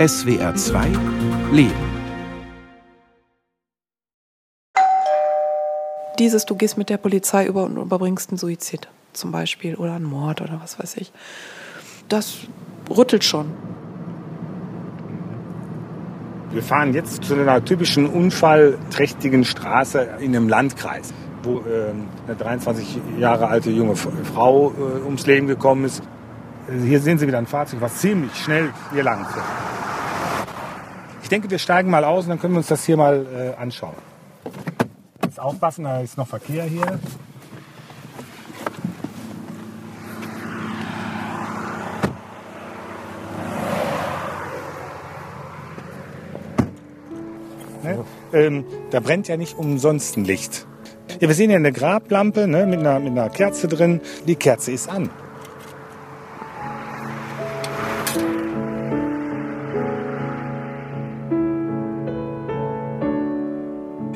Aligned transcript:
SWR 0.00 0.54
2 0.54 0.86
Leben. 1.52 1.74
Dieses, 6.18 6.46
du 6.46 6.54
gehst 6.54 6.78
mit 6.78 6.88
der 6.88 6.96
Polizei 6.96 7.44
über 7.44 7.64
und 7.64 7.76
überbringst 7.76 8.30
einen 8.30 8.38
Suizid 8.38 8.88
zum 9.12 9.30
Beispiel 9.30 9.74
oder 9.74 9.92
einen 9.92 10.06
Mord 10.06 10.40
oder 10.40 10.58
was 10.62 10.78
weiß 10.78 10.96
ich. 10.96 11.12
Das 12.08 12.38
rüttelt 12.88 13.24
schon. 13.24 13.52
Wir 16.50 16.62
fahren 16.62 16.94
jetzt 16.94 17.24
zu 17.24 17.34
einer 17.34 17.62
typischen 17.62 18.06
unfallträchtigen 18.06 19.44
Straße 19.44 20.08
in 20.20 20.34
einem 20.34 20.48
Landkreis, 20.48 21.12
wo 21.42 21.58
äh, 21.58 21.92
eine 22.26 22.36
23 22.36 23.00
Jahre 23.18 23.48
alte 23.48 23.68
junge 23.68 23.96
Frau 23.96 24.70
äh, 24.70 25.04
ums 25.04 25.26
Leben 25.26 25.46
gekommen 25.46 25.84
ist. 25.84 26.02
Hier 26.84 27.00
sehen 27.00 27.18
Sie 27.18 27.26
wieder 27.26 27.36
ein 27.36 27.46
Fahrzeug, 27.46 27.82
was 27.82 27.96
ziemlich 27.98 28.34
schnell 28.34 28.72
hier 28.94 29.02
lang 29.02 29.26
fährt. 29.26 29.44
Ich 31.30 31.32
denke, 31.32 31.48
wir 31.48 31.60
steigen 31.60 31.90
mal 31.90 32.02
aus 32.02 32.24
und 32.24 32.30
dann 32.30 32.40
können 32.40 32.54
wir 32.54 32.58
uns 32.58 32.66
das 32.66 32.84
hier 32.84 32.96
mal 32.96 33.24
äh, 33.56 33.62
anschauen. 33.62 33.94
Jetzt 35.22 35.38
aufpassen, 35.38 35.84
da 35.84 36.00
ist 36.00 36.18
noch 36.18 36.26
Verkehr 36.26 36.64
hier. 36.64 36.84
Ne? 47.84 48.04
Ähm, 48.32 48.64
da 48.90 48.98
brennt 48.98 49.28
ja 49.28 49.36
nicht 49.36 49.56
umsonst 49.56 50.16
ein 50.16 50.24
Licht. 50.24 50.66
Ja, 51.20 51.28
wir 51.28 51.34
sehen 51.36 51.50
hier 51.50 51.58
eine 51.58 51.70
Grablampe 51.70 52.48
ne, 52.48 52.66
mit, 52.66 52.80
einer, 52.80 52.98
mit 52.98 53.12
einer 53.12 53.30
Kerze 53.30 53.68
drin. 53.68 54.00
Die 54.26 54.34
Kerze 54.34 54.72
ist 54.72 54.88
an. 54.88 55.10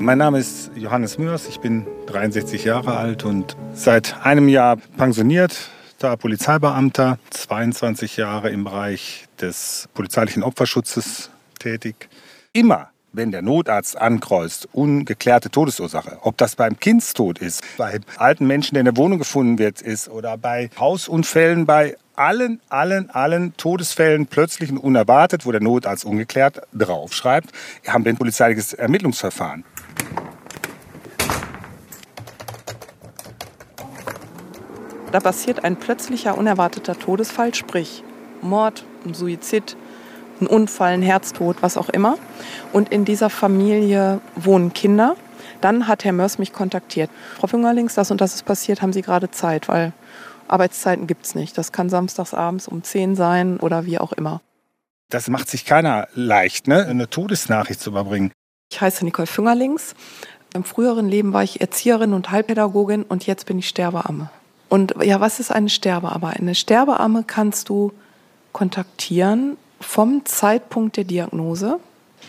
Mein 0.05 0.19
Name 0.19 0.39
ist 0.39 0.71
Johannes 0.77 1.17
Mürs, 1.17 1.49
ich 1.49 1.61
bin 1.61 1.87
63 2.09 2.63
Jahre 2.65 2.95
alt 2.99 3.25
und 3.25 3.57
seit 3.73 4.23
einem 4.23 4.51
Jahr 4.51 4.77
pensioniert, 4.77 5.71
da 5.99 6.17
Polizeibeamter, 6.17 7.19
22 7.31 8.19
Jahre 8.19 8.51
im 8.51 8.65
Bereich 8.65 9.25
des 9.41 9.89
polizeilichen 9.95 10.43
Opferschutzes 10.43 11.31
tätig. 11.59 12.11
Immer 12.53 12.91
wenn 13.15 13.31
der 13.31 13.43
Notarzt 13.43 13.97
ankreuzt, 13.97 14.69
ungeklärte 14.73 15.51
Todesursache, 15.51 16.19
ob 16.23 16.37
das 16.37 16.57
beim 16.57 16.79
Kindstod 16.79 17.39
ist, 17.39 17.63
bei 17.77 18.01
alten 18.19 18.47
Menschen, 18.47 18.75
der 18.75 18.81
in 18.81 18.87
der 18.87 18.97
Wohnung 18.97 19.19
gefunden 19.19 19.59
wird, 19.59 19.81
ist 19.81 20.09
oder 20.09 20.37
bei 20.37 20.71
Hausunfällen, 20.79 21.65
bei 21.65 21.97
allen, 22.17 22.61
allen, 22.69 23.11
allen 23.11 23.57
Todesfällen 23.57 24.27
plötzlich 24.27 24.71
und 24.71 24.79
unerwartet, 24.79 25.47
wo 25.47 25.53
der 25.53 25.61
Notarzt 25.61 26.05
ungeklärt 26.05 26.63
draufschreibt, 26.73 27.51
haben 27.87 28.05
wir 28.05 28.13
ein 28.13 28.17
polizeiliches 28.17 28.73
Ermittlungsverfahren. 28.73 29.65
Da 35.13 35.21
passiert 35.21 35.63
ein 35.63 35.77
plötzlicher, 35.77 36.37
unerwarteter 36.37 36.99
Todesfall, 36.99 37.55
sprich 37.55 38.03
Mord, 38.43 38.85
Suizid, 39.13 39.77
ein 40.45 40.47
Unfall, 40.47 40.93
ein 40.93 41.03
Herztod, 41.03 41.57
was 41.61 41.77
auch 41.77 41.89
immer. 41.89 42.17
Und 42.73 42.91
in 42.91 43.05
dieser 43.05 43.31
Familie 43.31 44.21
wohnen 44.37 44.73
Kinder. 44.73 45.17
Dann 45.61 45.89
hat 45.89 46.05
Herr 46.05 46.13
Mörs 46.13 46.39
mich 46.39 46.53
kontaktiert. 46.53 47.11
Frau 47.39 47.47
Fingerlings, 47.47 47.95
das 47.95 48.11
und 48.11 48.21
das 48.21 48.35
ist 48.35 48.45
passiert, 48.45 48.83
haben 48.83 48.93
Sie 48.93 49.03
gerade 49.03 49.31
Zeit, 49.31 49.69
weil 49.69 49.93
Arbeitszeiten 50.47 51.07
gibt 51.07 51.27
es 51.27 51.35
nicht. 51.35 51.57
Das 51.57 51.73
kann 51.73 51.89
samstags 51.89 52.35
abends 52.35 52.69
um 52.69 52.83
10 52.83 53.17
sein 53.17 53.59
oder 53.59 53.87
wie 53.87 53.99
auch 53.99 54.13
immer. 54.13 54.41
Das 55.11 55.29
macht 55.29 55.49
sich 55.49 55.65
keiner 55.65 56.09
leicht, 56.15 56.69
ne? 56.69 56.87
eine 56.87 57.09
Todesnachricht 57.09 57.81
zu 57.81 57.91
überbringen. 57.91 58.33
Ich 58.71 58.81
heiße 58.81 59.05
Nicole 59.05 59.27
Fingerlings. 59.27 59.95
Im 60.55 60.65
früheren 60.65 61.09
Leben 61.09 61.33
war 61.33 61.43
ich 61.43 61.61
Erzieherin 61.61 62.13
und 62.13 62.31
Heilpädagogin 62.31 63.03
und 63.03 63.27
jetzt 63.27 63.47
bin 63.47 63.59
ich 63.59 63.69
Sterbeamme. 63.69 64.31
Und 64.69 64.95
ja, 65.03 65.21
was 65.21 65.41
ist 65.41 65.51
eine 65.51 65.69
Sterbeamme? 65.69 66.29
Eine 66.29 66.55
Sterbeamme 66.55 67.25
kannst 67.25 67.69
du 67.69 67.93
kontaktieren 68.53 69.57
vom 69.85 70.25
Zeitpunkt 70.25 70.97
der 70.97 71.05
Diagnose 71.05 71.79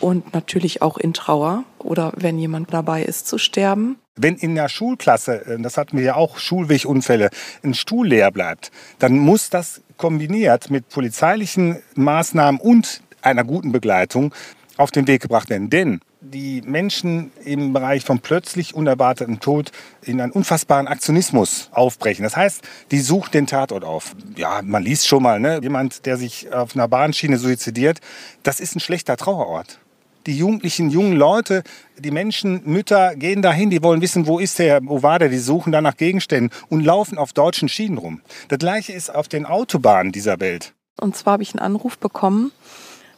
und 0.00 0.34
natürlich 0.34 0.82
auch 0.82 0.98
in 0.98 1.14
Trauer 1.14 1.64
oder 1.78 2.12
wenn 2.16 2.38
jemand 2.38 2.72
dabei 2.72 3.02
ist 3.02 3.26
zu 3.26 3.38
sterben. 3.38 3.96
Wenn 4.16 4.36
in 4.36 4.54
der 4.54 4.68
Schulklasse, 4.68 5.44
äh, 5.46 5.60
das 5.60 5.76
hatten 5.76 5.96
wir 5.96 6.04
ja 6.04 6.14
auch, 6.16 6.38
Schulwegunfälle, 6.38 7.30
ein 7.62 7.74
Stuhl 7.74 8.08
leer 8.08 8.30
bleibt, 8.30 8.70
dann 8.98 9.18
muss 9.18 9.50
das 9.50 9.82
kombiniert 9.96 10.70
mit 10.70 10.88
polizeilichen 10.88 11.82
Maßnahmen 11.94 12.60
und 12.60 13.02
einer 13.22 13.44
guten 13.44 13.72
Begleitung 13.72 14.34
auf 14.76 14.90
den 14.90 15.06
Weg 15.06 15.22
gebracht 15.22 15.50
werden. 15.50 15.70
Denn 15.70 16.00
die 16.30 16.62
Menschen 16.62 17.30
im 17.44 17.72
Bereich 17.72 18.04
von 18.04 18.20
plötzlich 18.20 18.74
unerwartetem 18.74 19.40
Tod 19.40 19.72
in 20.02 20.20
einen 20.20 20.32
unfassbaren 20.32 20.88
Aktionismus 20.88 21.68
aufbrechen. 21.72 22.22
Das 22.22 22.36
heißt, 22.36 22.62
die 22.90 23.00
suchen 23.00 23.32
den 23.32 23.46
Tatort 23.46 23.84
auf. 23.84 24.14
Ja, 24.36 24.60
man 24.62 24.82
liest 24.82 25.06
schon 25.06 25.22
mal, 25.22 25.40
ne? 25.40 25.60
jemand, 25.62 26.06
der 26.06 26.16
sich 26.16 26.52
auf 26.52 26.74
einer 26.74 26.88
Bahnschiene 26.88 27.38
suizidiert, 27.38 28.00
das 28.42 28.60
ist 28.60 28.76
ein 28.76 28.80
schlechter 28.80 29.16
Trauerort. 29.16 29.78
Die 30.26 30.36
jugendlichen, 30.36 30.90
jungen 30.90 31.12
Leute, 31.12 31.62
die 31.98 32.10
Menschen, 32.10 32.62
Mütter 32.64 33.14
gehen 33.14 33.42
dahin, 33.42 33.70
die 33.70 33.82
wollen 33.82 34.00
wissen, 34.00 34.26
wo 34.26 34.40
ist 34.40 34.58
der, 34.58 34.80
wo 34.82 35.02
war 35.04 35.20
der, 35.20 35.28
die 35.28 35.38
suchen 35.38 35.70
da 35.70 35.80
nach 35.80 35.96
Gegenständen 35.96 36.50
und 36.68 36.84
laufen 36.84 37.16
auf 37.16 37.32
deutschen 37.32 37.68
Schienen 37.68 37.98
rum. 37.98 38.22
Das 38.48 38.58
gleiche 38.58 38.92
ist 38.92 39.14
auf 39.14 39.28
den 39.28 39.46
Autobahnen 39.46 40.10
dieser 40.10 40.40
Welt. 40.40 40.74
Und 41.00 41.16
zwar 41.16 41.34
habe 41.34 41.44
ich 41.44 41.54
einen 41.54 41.64
Anruf 41.64 41.98
bekommen 41.98 42.50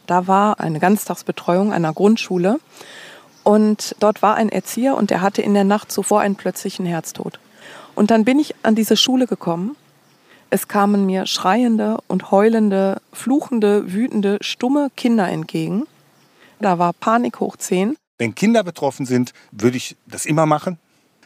da 0.08 0.26
war 0.26 0.58
eine 0.58 0.80
Ganztagsbetreuung 0.80 1.72
einer 1.72 1.92
Grundschule 1.92 2.58
und 3.44 3.94
dort 4.00 4.22
war 4.22 4.34
ein 4.34 4.48
Erzieher 4.48 4.96
und 4.96 5.10
der 5.10 5.20
hatte 5.20 5.42
in 5.42 5.54
der 5.54 5.64
Nacht 5.64 5.92
zuvor 5.92 6.20
einen 6.20 6.34
plötzlichen 6.34 6.86
Herztod. 6.86 7.38
Und 7.94 8.10
dann 8.10 8.24
bin 8.24 8.38
ich 8.38 8.54
an 8.62 8.74
diese 8.74 8.96
Schule 8.96 9.26
gekommen. 9.26 9.76
Es 10.50 10.66
kamen 10.66 11.04
mir 11.04 11.26
schreiende 11.26 11.98
und 12.08 12.30
heulende, 12.30 13.02
fluchende, 13.12 13.92
wütende, 13.92 14.38
stumme 14.40 14.90
Kinder 14.96 15.28
entgegen. 15.28 15.86
Da 16.58 16.78
war 16.78 16.94
Panik 16.94 17.40
hoch 17.40 17.56
10. 17.56 17.96
Wenn 18.16 18.34
Kinder 18.34 18.64
betroffen 18.64 19.04
sind, 19.04 19.32
würde 19.52 19.76
ich 19.76 19.96
das 20.06 20.26
immer 20.26 20.46
machen 20.46 20.78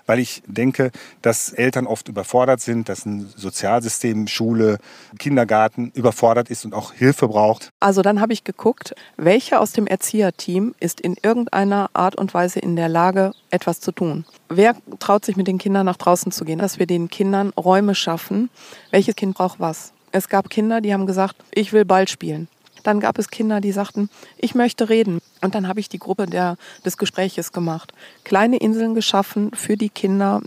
weil 0.06 0.18
ich 0.18 0.42
denke, 0.46 0.90
dass 1.22 1.52
Eltern 1.52 1.86
oft 1.86 2.08
überfordert 2.08 2.60
sind, 2.60 2.88
dass 2.88 3.06
ein 3.06 3.28
Sozialsystem, 3.36 4.26
Schule, 4.26 4.78
Kindergarten 5.18 5.90
überfordert 5.94 6.50
ist 6.50 6.64
und 6.64 6.74
auch 6.74 6.92
Hilfe 6.92 7.28
braucht. 7.28 7.70
Also 7.80 8.02
dann 8.02 8.20
habe 8.20 8.32
ich 8.32 8.44
geguckt, 8.44 8.94
welcher 9.16 9.60
aus 9.60 9.72
dem 9.72 9.86
Erzieherteam 9.86 10.74
ist 10.80 11.00
in 11.00 11.16
irgendeiner 11.22 11.90
Art 11.92 12.16
und 12.16 12.34
Weise 12.34 12.60
in 12.60 12.76
der 12.76 12.88
Lage, 12.88 13.32
etwas 13.50 13.80
zu 13.80 13.92
tun. 13.92 14.24
Wer 14.48 14.74
traut 14.98 15.24
sich 15.24 15.36
mit 15.36 15.46
den 15.46 15.58
Kindern 15.58 15.86
nach 15.86 15.96
draußen 15.96 16.32
zu 16.32 16.44
gehen, 16.44 16.58
dass 16.58 16.78
wir 16.78 16.86
den 16.86 17.08
Kindern 17.08 17.50
Räume 17.50 17.94
schaffen? 17.94 18.50
Welches 18.90 19.16
Kind 19.16 19.34
braucht 19.34 19.60
was? 19.60 19.92
Es 20.10 20.28
gab 20.28 20.50
Kinder, 20.50 20.80
die 20.80 20.92
haben 20.92 21.06
gesagt, 21.06 21.36
ich 21.52 21.72
will 21.72 21.84
Ball 21.84 22.06
spielen. 22.06 22.48
Dann 22.82 23.00
gab 23.00 23.18
es 23.18 23.30
Kinder, 23.30 23.60
die 23.60 23.72
sagten, 23.72 24.10
ich 24.38 24.54
möchte 24.54 24.88
reden. 24.88 25.20
Und 25.40 25.54
dann 25.54 25.68
habe 25.68 25.80
ich 25.80 25.88
die 25.88 25.98
Gruppe 25.98 26.26
der, 26.26 26.56
des 26.84 26.98
Gespräches 26.98 27.52
gemacht. 27.52 27.92
Kleine 28.24 28.56
Inseln 28.58 28.94
geschaffen 28.94 29.50
für 29.54 29.76
die 29.76 29.90
Kinder, 29.90 30.40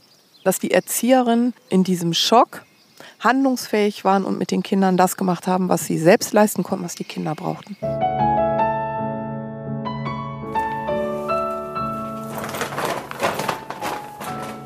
dass 0.44 0.59
die 0.59 0.72
Erzieherinnen 0.72 1.53
in 1.69 1.84
diesem 1.84 2.13
Schock 2.13 2.63
handlungsfähig 3.19 4.03
waren 4.06 4.25
und 4.25 4.38
mit 4.38 4.51
den 4.51 4.63
Kindern 4.63 4.97
das 4.97 5.18
gemacht 5.18 5.47
haben, 5.47 5.69
was 5.69 5.85
sie 5.85 5.97
selbst 5.97 6.34
leisten 6.34 6.63
konnten, 6.63 6.85
was 6.85 6.95
die 6.95 7.03
Kinder 7.03 7.35
brauchten. 7.35 7.78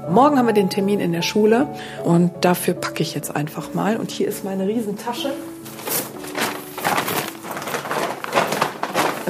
Morgen 0.10 0.40
haben 0.40 0.48
wir 0.48 0.54
den 0.54 0.72
Termin 0.72 1.00
in 1.00 1.12
der 1.12 1.22
Schule 1.22 1.68
und 2.04 2.32
dafür 2.42 2.74
packe 2.74 3.04
ich 3.04 3.14
jetzt 3.14 3.36
einfach 3.36 3.76
mal. 3.76 3.98
Und 3.98 4.10
hier 4.10 4.28
ist 4.28 4.44
meine 4.44 4.68
Riesentasche. 4.68 5.32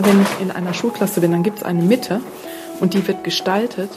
Wenn 0.05 0.21
ich 0.21 0.41
in 0.41 0.51
einer 0.51 0.73
Schulklasse 0.73 1.21
bin, 1.21 1.31
dann 1.31 1.43
gibt 1.43 1.59
es 1.59 1.63
eine 1.63 1.81
Mitte 1.81 2.21
und 2.79 2.93
die 2.93 3.07
wird 3.07 3.23
gestaltet. 3.23 3.89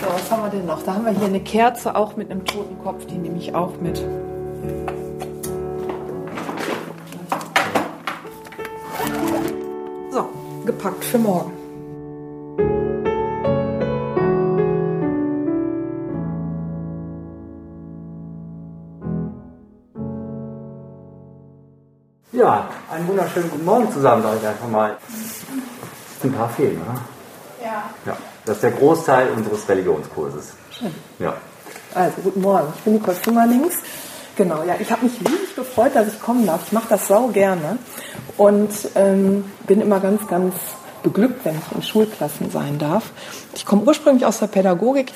So, 0.00 0.06
was 0.06 0.30
haben 0.30 0.42
wir 0.42 0.50
denn 0.50 0.66
noch? 0.66 0.82
Da 0.82 0.94
haben 0.94 1.04
wir 1.04 1.12
hier 1.12 1.26
eine 1.26 1.40
Kerze, 1.40 1.94
auch 1.94 2.16
mit 2.16 2.30
einem 2.30 2.44
toten 2.44 2.78
Kopf, 2.82 3.06
die 3.06 3.16
nehme 3.16 3.38
ich 3.38 3.54
auch 3.54 3.80
mit. 3.80 4.04
So, 10.10 10.28
gepackt 10.66 11.04
für 11.04 11.18
morgen. 11.18 11.61
Einen 22.92 23.08
wunderschönen 23.08 23.50
guten 23.50 23.64
Morgen 23.64 23.90
zusammen, 23.90 24.22
sage 24.22 24.38
ich 24.42 24.46
einfach 24.46 24.68
mal. 24.68 24.96
Ein 26.22 26.32
paar 26.32 26.48
fehlen, 26.50 26.80
oder? 26.82 27.00
Ja. 27.64 27.84
ja. 28.06 28.16
Das 28.44 28.56
ist 28.56 28.62
der 28.62 28.72
Großteil 28.72 29.30
unseres 29.30 29.68
Religionskurses. 29.68 30.52
Schön. 30.70 30.94
Ja. 31.18 31.34
Also, 31.94 32.16
guten 32.22 32.42
Morgen. 32.42 32.72
Ich 32.76 32.82
bin 32.82 32.92
Nicole 32.94 33.16
Fingerlings. 33.16 33.78
Genau, 34.36 34.62
ja, 34.62 34.74
ich 34.78 34.90
habe 34.90 35.04
mich 35.04 35.18
riesig 35.20 35.56
gefreut, 35.56 35.92
dass 35.94 36.08
ich 36.08 36.20
kommen 36.20 36.46
darf. 36.46 36.62
Ich 36.66 36.72
mache 36.72 36.86
das 36.88 37.08
sau 37.08 37.28
gerne. 37.28 37.78
und 38.36 38.70
ähm, 38.94 39.44
bin 39.66 39.80
immer 39.80 40.00
ganz, 40.00 40.26
ganz 40.26 40.54
beglückt, 41.02 41.44
wenn 41.44 41.56
ich 41.56 41.76
in 41.76 41.82
Schulklassen 41.82 42.50
sein 42.50 42.78
darf. 42.78 43.10
Ich 43.54 43.66
komme 43.66 43.82
ursprünglich 43.82 44.24
aus 44.24 44.38
der 44.38 44.46
Pädagogik 44.46 45.12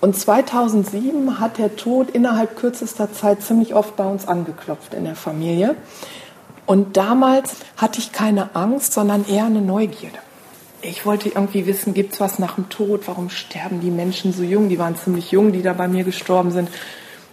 und 0.00 0.16
2007 0.16 1.40
hat 1.40 1.58
der 1.58 1.76
Tod 1.76 2.10
innerhalb 2.10 2.56
kürzester 2.56 3.12
Zeit 3.12 3.42
ziemlich 3.42 3.74
oft 3.74 3.96
bei 3.96 4.04
uns 4.04 4.28
angeklopft 4.28 4.94
in 4.94 5.04
der 5.04 5.16
Familie. 5.16 5.76
Und 6.66 6.96
damals 6.96 7.56
hatte 7.76 7.98
ich 7.98 8.12
keine 8.12 8.54
Angst, 8.54 8.92
sondern 8.92 9.26
eher 9.28 9.44
eine 9.44 9.60
Neugierde. 9.60 10.18
Ich 10.80 11.06
wollte 11.06 11.30
irgendwie 11.30 11.66
wissen, 11.66 11.94
gibt 11.94 12.14
es 12.14 12.20
was 12.20 12.38
nach 12.38 12.56
dem 12.56 12.68
Tod? 12.68 13.06
Warum 13.06 13.30
sterben 13.30 13.80
die 13.80 13.90
Menschen 13.90 14.32
so 14.32 14.42
jung? 14.42 14.68
Die 14.68 14.78
waren 14.78 14.96
ziemlich 14.96 15.30
jung, 15.30 15.52
die 15.52 15.62
da 15.62 15.72
bei 15.72 15.88
mir 15.88 16.04
gestorben 16.04 16.50
sind. 16.50 16.68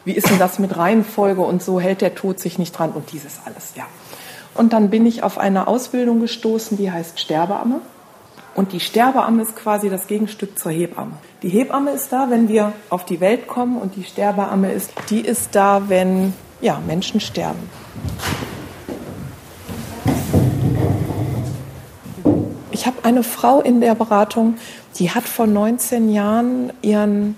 Wie 0.06 0.14
ist 0.14 0.30
denn 0.30 0.40
das 0.40 0.58
mit 0.58 0.78
Reihenfolge 0.78 1.42
und 1.42 1.62
so? 1.62 1.80
Hält 1.80 2.02
der 2.02 2.16
Tod 2.16 2.40
sich 2.40 2.58
nicht 2.58 2.72
dran? 2.72 2.92
Und 2.92 3.12
dieses 3.12 3.40
alles, 3.46 3.74
ja. 3.76 3.86
Und 4.54 4.74
dann 4.74 4.90
bin 4.90 5.06
ich 5.06 5.24
auf 5.24 5.38
eine 5.38 5.68
Ausbildung 5.68 6.22
gestoßen, 6.22 6.78
die 6.78 6.92
heißt 6.92 7.20
Sterbeamme. 7.20 7.82
Und 8.54 8.74
die 8.74 8.80
Sterbeamme 8.80 9.42
ist 9.42 9.56
quasi 9.56 9.90
das 9.90 10.08
Gegenstück 10.08 10.60
zur 10.60 10.72
Hebamme. 10.72 11.14
Die 11.42 11.50
Hebamme 11.50 11.92
ist 11.92 12.12
da, 12.12 12.30
wenn 12.30 12.50
wir 12.50 12.74
auf 12.90 13.06
die 13.06 13.22
Welt 13.22 13.48
kommen 13.48 13.78
und 13.78 13.96
die 13.96 14.04
Sterbeamme 14.04 14.72
ist, 14.72 14.92
die 15.10 15.22
ist 15.22 15.56
da, 15.56 15.84
wenn 15.88 16.34
ja, 16.60 16.82
Menschen 16.86 17.20
sterben. 17.22 17.70
Ich 22.82 22.88
habe 22.88 23.06
eine 23.06 23.22
Frau 23.22 23.62
in 23.62 23.80
der 23.80 23.94
Beratung, 23.94 24.56
die 24.96 25.12
hat 25.12 25.26
vor 25.26 25.46
19 25.46 26.12
Jahren 26.12 26.74
ihren 26.82 27.36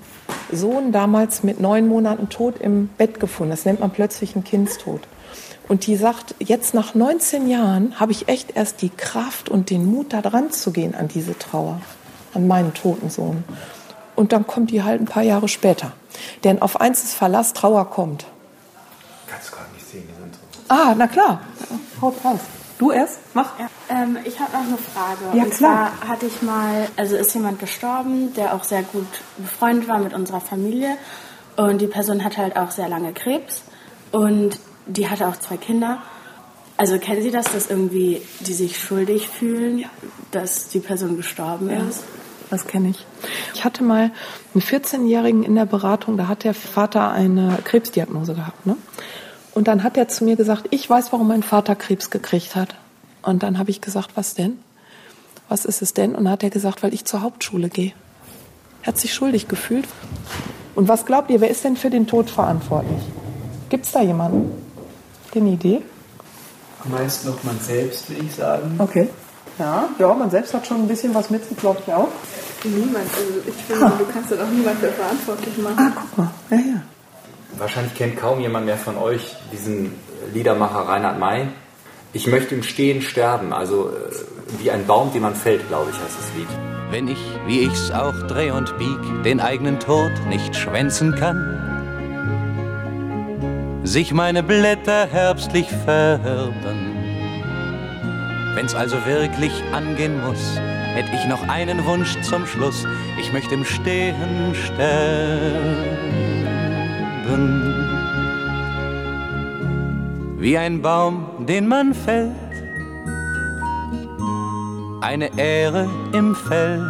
Sohn 0.53 0.93
damals 0.93 1.43
mit 1.43 1.59
neun 1.59 1.89
Monaten 1.89 2.29
tot 2.29 2.61
im 2.61 2.87
Bett 2.87 3.19
gefunden. 3.19 3.51
Das 3.51 3.65
nennt 3.65 3.81
man 3.81 3.91
plötzlich 3.91 4.35
einen 4.35 4.45
Kindstod. 4.45 5.01
Und 5.67 5.85
die 5.85 5.97
sagt, 5.97 6.33
jetzt 6.39 6.73
nach 6.73 6.95
19 6.95 7.49
Jahren 7.49 7.99
habe 7.99 8.13
ich 8.13 8.29
echt 8.29 8.55
erst 8.55 8.81
die 8.81 8.87
Kraft 8.87 9.49
und 9.49 9.69
den 9.69 9.85
Mut, 9.85 10.13
da 10.13 10.21
dran 10.21 10.49
zu 10.49 10.71
gehen 10.71 10.95
an 10.95 11.09
diese 11.09 11.37
Trauer, 11.37 11.81
an 12.33 12.47
meinen 12.47 12.73
toten 12.73 13.09
Sohn. 13.09 13.43
Und 14.15 14.31
dann 14.31 14.47
kommt 14.47 14.71
die 14.71 14.81
halt 14.81 15.01
ein 15.01 15.07
paar 15.07 15.23
Jahre 15.23 15.49
später. 15.49 15.91
Denn 16.45 16.61
auf 16.61 16.79
eins 16.79 17.03
ist 17.03 17.15
Verlass, 17.15 17.51
Trauer 17.51 17.89
kommt. 17.89 18.27
Kannst 19.27 19.49
du 19.49 19.55
gerade 19.57 19.73
nicht 19.73 19.91
sehen. 19.91 20.03
Ah, 20.69 20.95
na 20.97 21.05
klar. 21.07 21.41
Haut 21.99 22.15
raus. 22.23 22.39
Du 22.79 22.91
erst? 22.91 23.19
Mach. 23.33 23.59
Ja, 23.59 23.69
ähm, 23.89 24.17
ich 24.25 24.39
habe 24.39 24.51
noch 24.53 24.61
eine 24.67 24.77
Frage. 24.77 25.37
Ja, 25.37 25.43
und 25.43 25.51
klar. 25.51 25.91
zwar 25.99 26.09
hatte 26.09 26.25
ich 26.25 26.41
mal, 26.41 26.87
also 26.97 27.15
ist 27.15 27.33
jemand 27.33 27.59
gestorben, 27.59 28.33
der 28.33 28.53
auch 28.55 28.63
sehr 28.63 28.83
gut 28.83 29.07
befreundet 29.37 29.87
war 29.87 29.99
mit 29.99 30.13
unserer 30.13 30.41
Familie. 30.41 30.97
Und 31.55 31.81
die 31.81 31.87
Person 31.87 32.23
hatte 32.23 32.37
halt 32.37 32.57
auch 32.57 32.71
sehr 32.71 32.89
lange 32.89 33.13
Krebs. 33.13 33.61
Und 34.11 34.59
die 34.87 35.09
hatte 35.09 35.27
auch 35.27 35.37
zwei 35.37 35.57
Kinder. 35.57 36.01
Also 36.77 36.97
kennen 36.97 37.21
Sie 37.21 37.31
das, 37.31 37.45
dass 37.51 37.69
irgendwie 37.69 38.21
die 38.41 38.53
sich 38.53 38.79
schuldig 38.79 39.29
fühlen, 39.29 39.85
dass 40.31 40.69
die 40.69 40.79
Person 40.79 41.15
gestorben 41.17 41.69
Ja. 41.69 41.77
ist? 41.87 42.03
Das 42.49 42.67
kenne 42.67 42.89
ich. 42.89 43.05
Ich 43.53 43.63
hatte 43.63 43.83
mal 43.83 44.11
einen 44.53 44.61
14-Jährigen 44.61 45.43
in 45.43 45.55
der 45.55 45.65
Beratung, 45.65 46.17
da 46.17 46.27
hat 46.27 46.43
der 46.43 46.53
Vater 46.53 47.11
eine 47.11 47.57
Krebsdiagnose 47.63 48.33
gehabt. 48.35 48.65
Ne? 48.65 48.75
Und 49.53 49.67
dann 49.67 49.83
hat 49.83 49.97
er 49.97 50.07
zu 50.07 50.23
mir 50.23 50.35
gesagt, 50.35 50.67
ich 50.71 50.89
weiß, 50.89 51.11
warum 51.11 51.27
mein 51.27 51.43
Vater 51.43 51.75
Krebs 51.75 52.09
gekriegt 52.09 52.55
hat. 52.55 52.75
Und 53.21 53.43
dann 53.43 53.57
habe 53.59 53.69
ich 53.69 53.81
gesagt, 53.81 54.11
was 54.15 54.33
denn? 54.33 54.59
Was 55.47 55.65
ist 55.65 55.81
es 55.81 55.93
denn? 55.93 56.15
Und 56.15 56.25
dann 56.25 56.33
hat 56.33 56.43
er 56.43 56.49
gesagt, 56.49 56.83
weil 56.83 56.93
ich 56.93 57.05
zur 57.05 57.21
Hauptschule 57.21 57.69
gehe. 57.69 57.93
Er 58.81 58.87
hat 58.87 58.97
sich 58.97 59.13
schuldig 59.13 59.47
gefühlt. 59.47 59.87
Und 60.75 60.87
was 60.87 61.05
glaubt 61.05 61.29
ihr, 61.29 61.39
wer 61.39 61.49
ist 61.49 61.63
denn 61.63 61.77
für 61.77 61.89
den 61.89 62.07
Tod 62.07 62.29
verantwortlich? 62.29 63.01
Gibt 63.69 63.85
es 63.85 63.91
da 63.91 64.01
jemanden? 64.01 64.51
Habt 65.25 65.35
ihr 65.35 65.41
eine 65.41 65.51
Idee? 65.51 65.81
Am 66.83 66.91
meisten 66.91 67.29
noch 67.29 67.43
man 67.43 67.59
selbst, 67.59 68.09
würde 68.09 68.25
ich 68.25 68.35
sagen. 68.35 68.75
Okay. 68.79 69.07
Ja, 69.59 69.87
ja, 69.99 70.13
man 70.13 70.31
selbst 70.31 70.53
hat 70.53 70.65
schon 70.65 70.81
ein 70.81 70.87
bisschen 70.87 71.13
was 71.13 71.29
mit, 71.29 71.43
glaube 71.57 71.79
ich 71.85 71.93
auch. 71.93 72.09
Niemand. 72.63 72.97
Also 72.97 73.39
ich 73.47 73.53
finde, 73.53 73.93
du 73.99 74.05
kannst 74.11 74.31
ja 74.31 74.37
doch 74.37 74.49
niemand 74.49 74.79
für 74.79 74.89
verantwortlich 74.89 75.57
machen. 75.59 75.75
Ah, 75.77 75.91
guck 75.95 76.17
mal. 76.17 76.31
Ja, 76.49 76.57
ja. 76.57 76.81
Wahrscheinlich 77.57 77.95
kennt 77.95 78.17
kaum 78.17 78.39
jemand 78.39 78.65
mehr 78.65 78.77
von 78.77 78.97
euch 78.97 79.35
diesen 79.51 79.93
Liedermacher 80.33 80.87
Reinhard 80.87 81.19
May. 81.19 81.47
Ich 82.11 82.27
möchte 82.27 82.55
im 82.55 82.63
Stehen 82.63 83.01
sterben, 83.01 83.53
also 83.53 83.89
äh, 83.89 84.61
wie 84.61 84.71
ein 84.71 84.85
Baum, 84.85 85.11
den 85.13 85.21
man 85.23 85.35
fällt, 85.35 85.67
glaube 85.67 85.91
ich, 85.91 85.97
heißt 85.97 86.17
das 86.19 86.31
Lied. 86.35 86.47
Wenn 86.91 87.07
ich, 87.07 87.17
wie 87.47 87.61
ich's 87.61 87.89
auch 87.91 88.15
dreh 88.27 88.51
und 88.51 88.77
bieg, 88.77 89.23
den 89.23 89.39
eigenen 89.39 89.79
Tod 89.79 90.11
nicht 90.29 90.55
schwänzen 90.55 91.15
kann, 91.15 91.63
sich 93.83 94.13
meine 94.13 94.43
Blätter 94.43 95.07
herbstlich 95.07 95.67
färben. 95.85 96.93
Wenn's 98.55 98.75
also 98.75 98.97
wirklich 99.05 99.51
angehen 99.71 100.21
muss, 100.23 100.55
hätt 100.93 101.07
ich 101.13 101.25
noch 101.27 101.47
einen 101.49 101.83
Wunsch 101.85 102.15
zum 102.21 102.45
Schluss. 102.45 102.85
Ich 103.19 103.33
möchte 103.33 103.55
im 103.55 103.65
Stehen 103.65 104.53
sterben. 104.53 106.32
Wie 110.37 110.57
ein 110.57 110.81
Baum, 110.81 111.45
den 111.47 111.67
man 111.67 111.93
fällt, 111.93 112.31
eine 115.01 115.29
Ähre 115.37 115.89
im 116.11 116.35
Feld, 116.35 116.81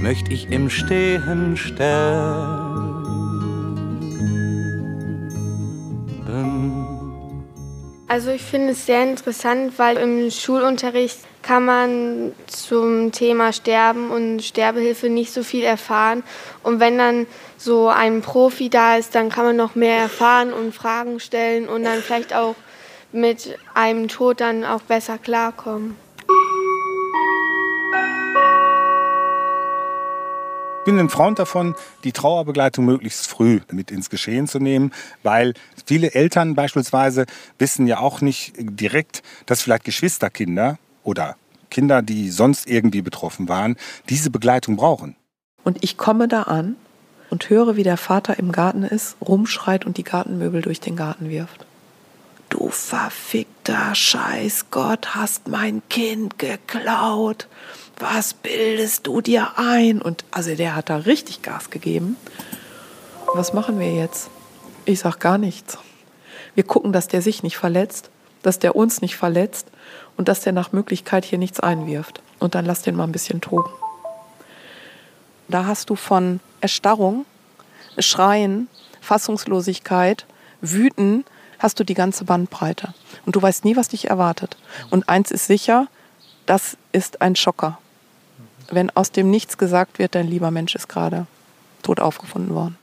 möcht 0.00 0.32
ich 0.32 0.50
im 0.50 0.68
Stehen 0.68 1.56
sterben. 1.56 2.68
Also 8.08 8.30
ich 8.30 8.42
finde 8.42 8.70
es 8.70 8.86
sehr 8.86 9.02
interessant, 9.02 9.74
weil 9.78 9.96
im 9.96 10.30
Schulunterricht 10.30 11.18
kann 11.48 11.64
man 11.64 12.32
zum 12.46 13.10
Thema 13.10 13.54
Sterben 13.54 14.10
und 14.10 14.42
Sterbehilfe 14.42 15.08
nicht 15.08 15.32
so 15.32 15.42
viel 15.42 15.64
erfahren. 15.64 16.22
Und 16.62 16.78
wenn 16.78 16.98
dann 16.98 17.26
so 17.56 17.88
ein 17.88 18.20
Profi 18.20 18.68
da 18.68 18.96
ist, 18.96 19.14
dann 19.14 19.30
kann 19.30 19.46
man 19.46 19.56
noch 19.56 19.74
mehr 19.74 19.96
erfahren 19.96 20.52
und 20.52 20.74
Fragen 20.74 21.20
stellen 21.20 21.66
und 21.66 21.84
dann 21.84 22.00
vielleicht 22.02 22.34
auch 22.34 22.54
mit 23.12 23.58
einem 23.72 24.08
Tod 24.08 24.42
dann 24.42 24.62
auch 24.62 24.82
besser 24.82 25.16
klarkommen. 25.16 25.96
Ich 30.80 30.84
bin 30.84 30.98
ein 30.98 31.08
Freund 31.08 31.38
davon, 31.38 31.74
die 32.04 32.12
Trauerbegleitung 32.12 32.84
möglichst 32.84 33.26
früh 33.26 33.60
mit 33.72 33.90
ins 33.90 34.10
Geschehen 34.10 34.48
zu 34.48 34.58
nehmen, 34.58 34.92
weil 35.22 35.54
viele 35.86 36.12
Eltern 36.12 36.54
beispielsweise 36.54 37.24
wissen 37.58 37.86
ja 37.86 38.00
auch 38.00 38.20
nicht 38.20 38.52
direkt, 38.58 39.22
dass 39.46 39.62
vielleicht 39.62 39.84
Geschwisterkinder 39.84 40.76
oder 41.08 41.36
Kinder, 41.70 42.02
die 42.02 42.30
sonst 42.30 42.68
irgendwie 42.68 43.02
betroffen 43.02 43.48
waren, 43.48 43.76
diese 44.08 44.30
Begleitung 44.30 44.76
brauchen. 44.76 45.16
Und 45.64 45.82
ich 45.82 45.96
komme 45.96 46.28
da 46.28 46.42
an 46.42 46.76
und 47.30 47.50
höre, 47.50 47.76
wie 47.76 47.82
der 47.82 47.96
Vater 47.96 48.38
im 48.38 48.52
Garten 48.52 48.84
ist, 48.84 49.16
rumschreit 49.26 49.84
und 49.86 49.96
die 49.96 50.04
Gartenmöbel 50.04 50.62
durch 50.62 50.80
den 50.80 50.96
Garten 50.96 51.28
wirft. 51.30 51.66
Du 52.50 52.68
verfickter 52.70 53.94
Scheißgott, 53.94 55.14
hast 55.14 55.48
mein 55.48 55.82
Kind 55.90 56.38
geklaut. 56.38 57.48
Was 57.98 58.32
bildest 58.32 59.06
du 59.06 59.20
dir 59.20 59.58
ein? 59.58 60.00
Und 60.00 60.24
also 60.30 60.54
der 60.54 60.74
hat 60.74 60.88
da 60.88 60.96
richtig 60.98 61.42
Gas 61.42 61.68
gegeben. 61.68 62.16
Was 63.34 63.52
machen 63.52 63.78
wir 63.78 63.92
jetzt? 63.92 64.30
Ich 64.86 65.00
sag 65.00 65.18
gar 65.20 65.36
nichts. 65.36 65.76
Wir 66.54 66.64
gucken, 66.64 66.92
dass 66.92 67.08
der 67.08 67.20
sich 67.20 67.42
nicht 67.42 67.58
verletzt, 67.58 68.08
dass 68.42 68.58
der 68.58 68.74
uns 68.74 69.02
nicht 69.02 69.16
verletzt 69.16 69.66
und 70.18 70.28
dass 70.28 70.40
der 70.40 70.52
nach 70.52 70.72
Möglichkeit 70.72 71.24
hier 71.24 71.38
nichts 71.38 71.60
einwirft. 71.60 72.20
Und 72.38 72.54
dann 72.54 72.66
lass 72.66 72.82
den 72.82 72.96
mal 72.96 73.04
ein 73.04 73.12
bisschen 73.12 73.40
toben. 73.40 73.70
Da 75.48 75.64
hast 75.64 75.88
du 75.88 75.94
von 75.94 76.40
Erstarrung, 76.60 77.24
Schreien, 77.98 78.68
Fassungslosigkeit, 79.00 80.26
Wüten, 80.60 81.24
hast 81.58 81.80
du 81.80 81.84
die 81.84 81.94
ganze 81.94 82.24
Bandbreite. 82.24 82.92
Und 83.24 83.36
du 83.36 83.42
weißt 83.42 83.64
nie, 83.64 83.76
was 83.76 83.88
dich 83.88 84.10
erwartet. 84.10 84.56
Und 84.90 85.08
eins 85.08 85.30
ist 85.30 85.46
sicher, 85.46 85.86
das 86.46 86.76
ist 86.92 87.22
ein 87.22 87.36
Schocker. 87.36 87.78
Wenn 88.70 88.90
aus 88.90 89.12
dem 89.12 89.30
Nichts 89.30 89.56
gesagt 89.56 89.98
wird, 89.98 90.14
dein 90.14 90.28
lieber 90.28 90.50
Mensch 90.50 90.74
ist 90.74 90.88
gerade 90.88 91.26
tot 91.82 92.00
aufgefunden 92.00 92.54
worden. 92.54 92.76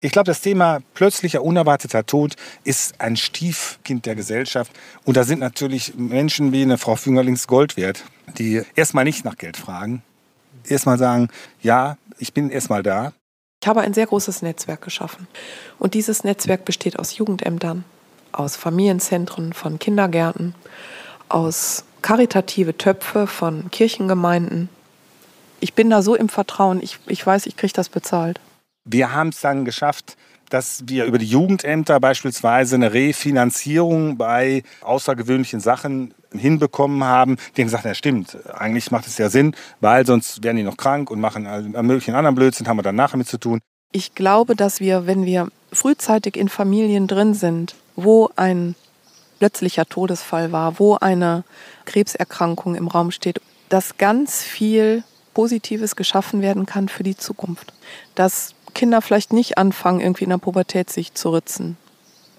Ich 0.00 0.12
glaube, 0.12 0.26
das 0.26 0.40
Thema 0.40 0.78
plötzlicher, 0.94 1.42
unerwarteter 1.42 2.06
Tod 2.06 2.36
ist 2.62 3.00
ein 3.00 3.16
Stiefkind 3.16 4.06
der 4.06 4.14
Gesellschaft. 4.14 4.70
Und 5.04 5.16
da 5.16 5.24
sind 5.24 5.40
natürlich 5.40 5.94
Menschen 5.96 6.52
wie 6.52 6.62
eine 6.62 6.78
Frau 6.78 6.94
Füngerlings 6.94 7.48
Gold 7.48 7.76
wert, 7.76 8.04
die 8.38 8.62
erstmal 8.76 9.02
nicht 9.02 9.24
nach 9.24 9.36
Geld 9.36 9.56
fragen, 9.56 10.02
erstmal 10.64 10.98
sagen, 10.98 11.30
ja, 11.62 11.96
ich 12.18 12.32
bin 12.32 12.50
erstmal 12.50 12.84
da. 12.84 13.12
Ich 13.60 13.66
habe 13.66 13.80
ein 13.80 13.92
sehr 13.92 14.06
großes 14.06 14.42
Netzwerk 14.42 14.82
geschaffen. 14.82 15.26
Und 15.80 15.94
dieses 15.94 16.22
Netzwerk 16.22 16.64
besteht 16.64 16.96
aus 16.96 17.16
Jugendämtern, 17.16 17.82
aus 18.30 18.54
Familienzentren 18.54 19.52
von 19.52 19.80
Kindergärten, 19.80 20.54
aus 21.28 21.82
karitative 22.02 22.78
Töpfe 22.78 23.26
von 23.26 23.68
Kirchengemeinden. 23.72 24.68
Ich 25.58 25.74
bin 25.74 25.90
da 25.90 26.02
so 26.02 26.14
im 26.14 26.28
Vertrauen, 26.28 26.80
ich, 26.80 27.00
ich 27.08 27.26
weiß, 27.26 27.46
ich 27.46 27.56
kriege 27.56 27.72
das 27.72 27.88
bezahlt. 27.88 28.38
Wir 28.90 29.12
haben 29.12 29.28
es 29.28 29.40
dann 29.42 29.66
geschafft, 29.66 30.16
dass 30.48 30.84
wir 30.86 31.04
über 31.04 31.18
die 31.18 31.26
Jugendämter 31.26 32.00
beispielsweise 32.00 32.76
eine 32.76 32.94
Refinanzierung 32.94 34.16
bei 34.16 34.62
außergewöhnlichen 34.80 35.60
Sachen 35.60 36.14
hinbekommen 36.32 37.04
haben, 37.04 37.36
denen 37.56 37.66
gesagt, 37.66 37.84
ja 37.84 37.94
stimmt, 37.94 38.38
eigentlich 38.54 38.90
macht 38.90 39.06
es 39.06 39.18
ja 39.18 39.28
Sinn, 39.28 39.54
weil 39.80 40.06
sonst 40.06 40.42
werden 40.42 40.56
die 40.56 40.62
noch 40.62 40.78
krank 40.78 41.10
und 41.10 41.20
machen 41.20 41.46
all 41.46 41.62
möglichen 41.82 42.14
anderen 42.14 42.34
Blödsinn, 42.34 42.66
haben 42.66 42.78
wir 42.78 42.82
dann 42.82 42.96
nachher 42.96 43.18
mit 43.18 43.28
zu 43.28 43.38
tun. 43.38 43.60
Ich 43.92 44.14
glaube, 44.14 44.56
dass 44.56 44.80
wir, 44.80 45.06
wenn 45.06 45.26
wir 45.26 45.48
frühzeitig 45.70 46.36
in 46.36 46.48
Familien 46.48 47.08
drin 47.08 47.34
sind, 47.34 47.74
wo 47.94 48.30
ein 48.36 48.74
plötzlicher 49.38 49.86
Todesfall 49.86 50.50
war, 50.50 50.78
wo 50.78 50.96
eine 50.96 51.44
Krebserkrankung 51.84 52.74
im 52.74 52.88
Raum 52.88 53.10
steht, 53.10 53.40
dass 53.68 53.98
ganz 53.98 54.42
viel 54.42 55.04
Positives 55.34 55.94
geschaffen 55.94 56.42
werden 56.42 56.66
kann 56.66 56.88
für 56.88 57.02
die 57.02 57.16
Zukunft. 57.16 57.72
Dass 58.14 58.54
Kinder 58.78 59.02
vielleicht 59.02 59.32
nicht 59.32 59.58
anfangen, 59.58 60.00
irgendwie 60.00 60.22
in 60.22 60.30
der 60.30 60.38
Pubertät 60.38 60.88
sich 60.88 61.12
zu 61.12 61.30
ritzen. 61.30 61.76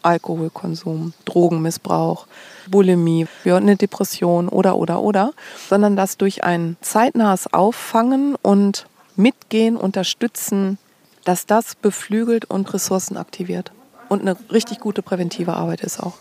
Alkoholkonsum, 0.04 1.12
Drogenmissbrauch, 1.26 2.28
Bulimie, 2.72 3.28
eine 3.44 3.76
Depression 3.76 4.48
oder, 4.48 4.78
oder, 4.78 5.02
oder, 5.02 5.34
sondern 5.68 5.98
dass 5.98 6.16
durch 6.16 6.46
ein 6.46 6.78
zeitnahes 6.80 7.54
Auffangen 7.54 8.36
und 8.42 8.88
Mitgehen, 9.18 9.76
Unterstützen, 9.76 10.78
dass 11.26 11.46
das 11.46 11.76
beflügelt 11.76 12.46
und 12.46 12.74
Ressourcen 12.74 13.18
aktiviert. 13.18 13.74
Und 14.08 14.22
eine 14.22 14.38
richtig 14.50 14.80
gute 14.80 15.02
präventive 15.02 15.56
Arbeit 15.56 15.82
ist 15.82 16.00
auch. 16.00 16.14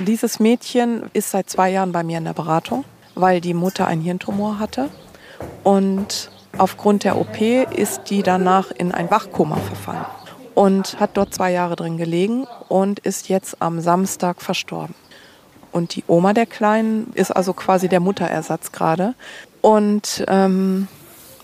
Dieses 0.00 0.40
Mädchen 0.40 1.04
ist 1.12 1.30
seit 1.30 1.48
zwei 1.48 1.70
Jahren 1.70 1.92
bei 1.92 2.02
mir 2.02 2.18
in 2.18 2.24
der 2.24 2.32
Beratung, 2.32 2.84
weil 3.14 3.40
die 3.40 3.54
Mutter 3.54 3.86
einen 3.86 4.02
Hirntumor 4.02 4.58
hatte. 4.58 4.90
Und 5.68 6.30
aufgrund 6.56 7.04
der 7.04 7.18
OP 7.18 7.42
ist 7.42 8.04
die 8.08 8.22
danach 8.22 8.70
in 8.70 8.90
ein 8.90 9.10
Wachkoma 9.10 9.56
verfallen 9.56 10.06
und 10.54 10.98
hat 10.98 11.10
dort 11.12 11.34
zwei 11.34 11.52
Jahre 11.52 11.76
drin 11.76 11.98
gelegen 11.98 12.46
und 12.68 13.00
ist 13.00 13.28
jetzt 13.28 13.60
am 13.60 13.78
Samstag 13.82 14.40
verstorben. 14.40 14.94
Und 15.70 15.94
die 15.94 16.04
Oma 16.06 16.32
der 16.32 16.46
Kleinen 16.46 17.12
ist 17.12 17.32
also 17.32 17.52
quasi 17.52 17.86
der 17.86 18.00
Mutterersatz 18.00 18.72
gerade. 18.72 19.12
Und 19.60 20.24
ähm, 20.28 20.88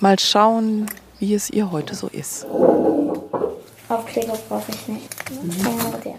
mal 0.00 0.18
schauen, 0.18 0.86
wie 1.18 1.34
es 1.34 1.50
ihr 1.50 1.70
heute 1.70 1.94
so 1.94 2.06
ist. 2.06 2.46
Aufkleber 3.90 4.38
brauche 4.48 4.72
ich 4.72 4.88
nicht. 4.88 5.30
Mhm. 5.30 6.14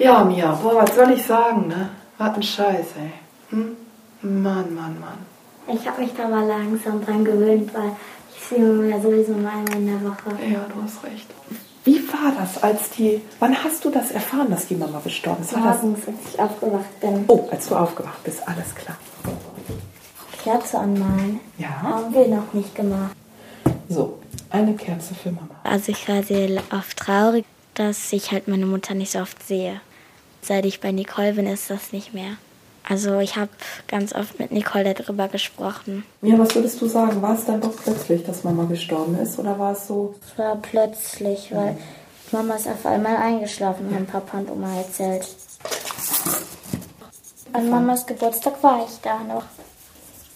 Ja, 0.00 0.24
Mia, 0.24 0.50
boah, 0.60 0.82
was 0.82 0.96
soll 0.96 1.12
ich 1.12 1.24
sagen, 1.24 1.68
ne? 1.68 1.90
Was 2.18 2.34
ein 2.34 2.42
Scheiß, 2.42 2.86
ey. 2.98 3.12
Hm? 3.50 3.76
Mann, 4.22 4.74
Mann, 4.74 4.98
Mann. 4.98 5.29
Ich 5.72 5.86
habe 5.86 6.02
mich 6.02 6.12
da 6.16 6.28
mal 6.28 6.46
langsam 6.46 7.04
dran 7.04 7.24
gewöhnt, 7.24 7.72
weil 7.74 7.92
ich 8.34 8.42
sehe 8.44 8.58
mir 8.58 8.90
ja 8.90 9.00
sowieso 9.00 9.32
nur 9.32 9.50
einmal 9.50 9.76
in 9.76 9.86
der 9.86 10.02
Woche. 10.02 10.30
Ja, 10.50 10.66
du 10.74 10.82
hast 10.82 11.04
recht. 11.04 11.26
Wie 11.84 12.00
war 12.08 12.32
das, 12.38 12.62
als 12.62 12.90
die. 12.90 13.20
Wann 13.38 13.56
hast 13.64 13.84
du 13.84 13.90
das 13.90 14.10
erfahren, 14.10 14.50
dass 14.50 14.66
die 14.66 14.74
Mama 14.74 15.00
gestorben 15.02 15.42
ist? 15.42 15.56
Morgens, 15.56 16.06
als 16.06 16.16
ich 16.34 16.40
aufgewacht 16.40 17.00
bin. 17.00 17.24
Oh, 17.28 17.48
als 17.50 17.68
du 17.68 17.76
aufgewacht 17.76 18.22
bist, 18.24 18.46
alles 18.46 18.74
klar. 18.74 18.96
Kerze 20.42 20.78
anmalen. 20.78 21.40
Ja. 21.58 21.82
Haben 21.82 22.14
wir 22.14 22.28
noch 22.28 22.52
nicht 22.52 22.74
gemacht. 22.74 23.14
So, 23.88 24.18
eine 24.50 24.74
Kerze 24.74 25.14
für 25.14 25.30
Mama. 25.30 25.48
Also 25.64 25.92
ich 25.92 26.08
war 26.08 26.22
sehr 26.22 26.62
oft 26.72 26.96
traurig, 26.96 27.44
dass 27.74 28.12
ich 28.12 28.32
halt 28.32 28.48
meine 28.48 28.66
Mutter 28.66 28.94
nicht 28.94 29.12
so 29.12 29.20
oft 29.20 29.46
sehe. 29.46 29.80
Seit 30.42 30.64
ich 30.64 30.80
bei 30.80 30.92
Nicole 30.92 31.34
bin, 31.34 31.46
ist 31.46 31.70
das 31.70 31.92
nicht 31.92 32.14
mehr. 32.14 32.36
Also 32.88 33.18
ich 33.20 33.36
habe 33.36 33.50
ganz 33.88 34.14
oft 34.14 34.38
mit 34.38 34.52
Nicole 34.52 34.94
darüber 34.94 35.28
gesprochen. 35.28 36.04
Ja, 36.22 36.38
was 36.38 36.54
würdest 36.54 36.80
du 36.80 36.86
sagen? 36.86 37.22
War 37.22 37.34
es 37.34 37.44
dann 37.44 37.60
doch 37.60 37.74
plötzlich, 37.76 38.24
dass 38.24 38.44
Mama 38.44 38.64
gestorben 38.64 39.18
ist 39.18 39.38
oder 39.38 39.58
war 39.58 39.72
es 39.72 39.86
so? 39.86 40.14
Es 40.26 40.38
war 40.38 40.56
plötzlich, 40.56 41.52
weil 41.54 41.76
Mama 42.32 42.54
ist 42.54 42.68
auf 42.68 42.86
einmal 42.86 43.16
eingeschlafen, 43.16 43.94
haben 43.94 44.06
Papa 44.06 44.38
und 44.38 44.50
Oma 44.50 44.76
erzählt. 44.76 45.28
An 47.52 47.68
Mamas 47.68 48.06
Geburtstag 48.06 48.62
war 48.62 48.86
ich 48.86 49.00
da 49.02 49.18
noch. 49.24 49.44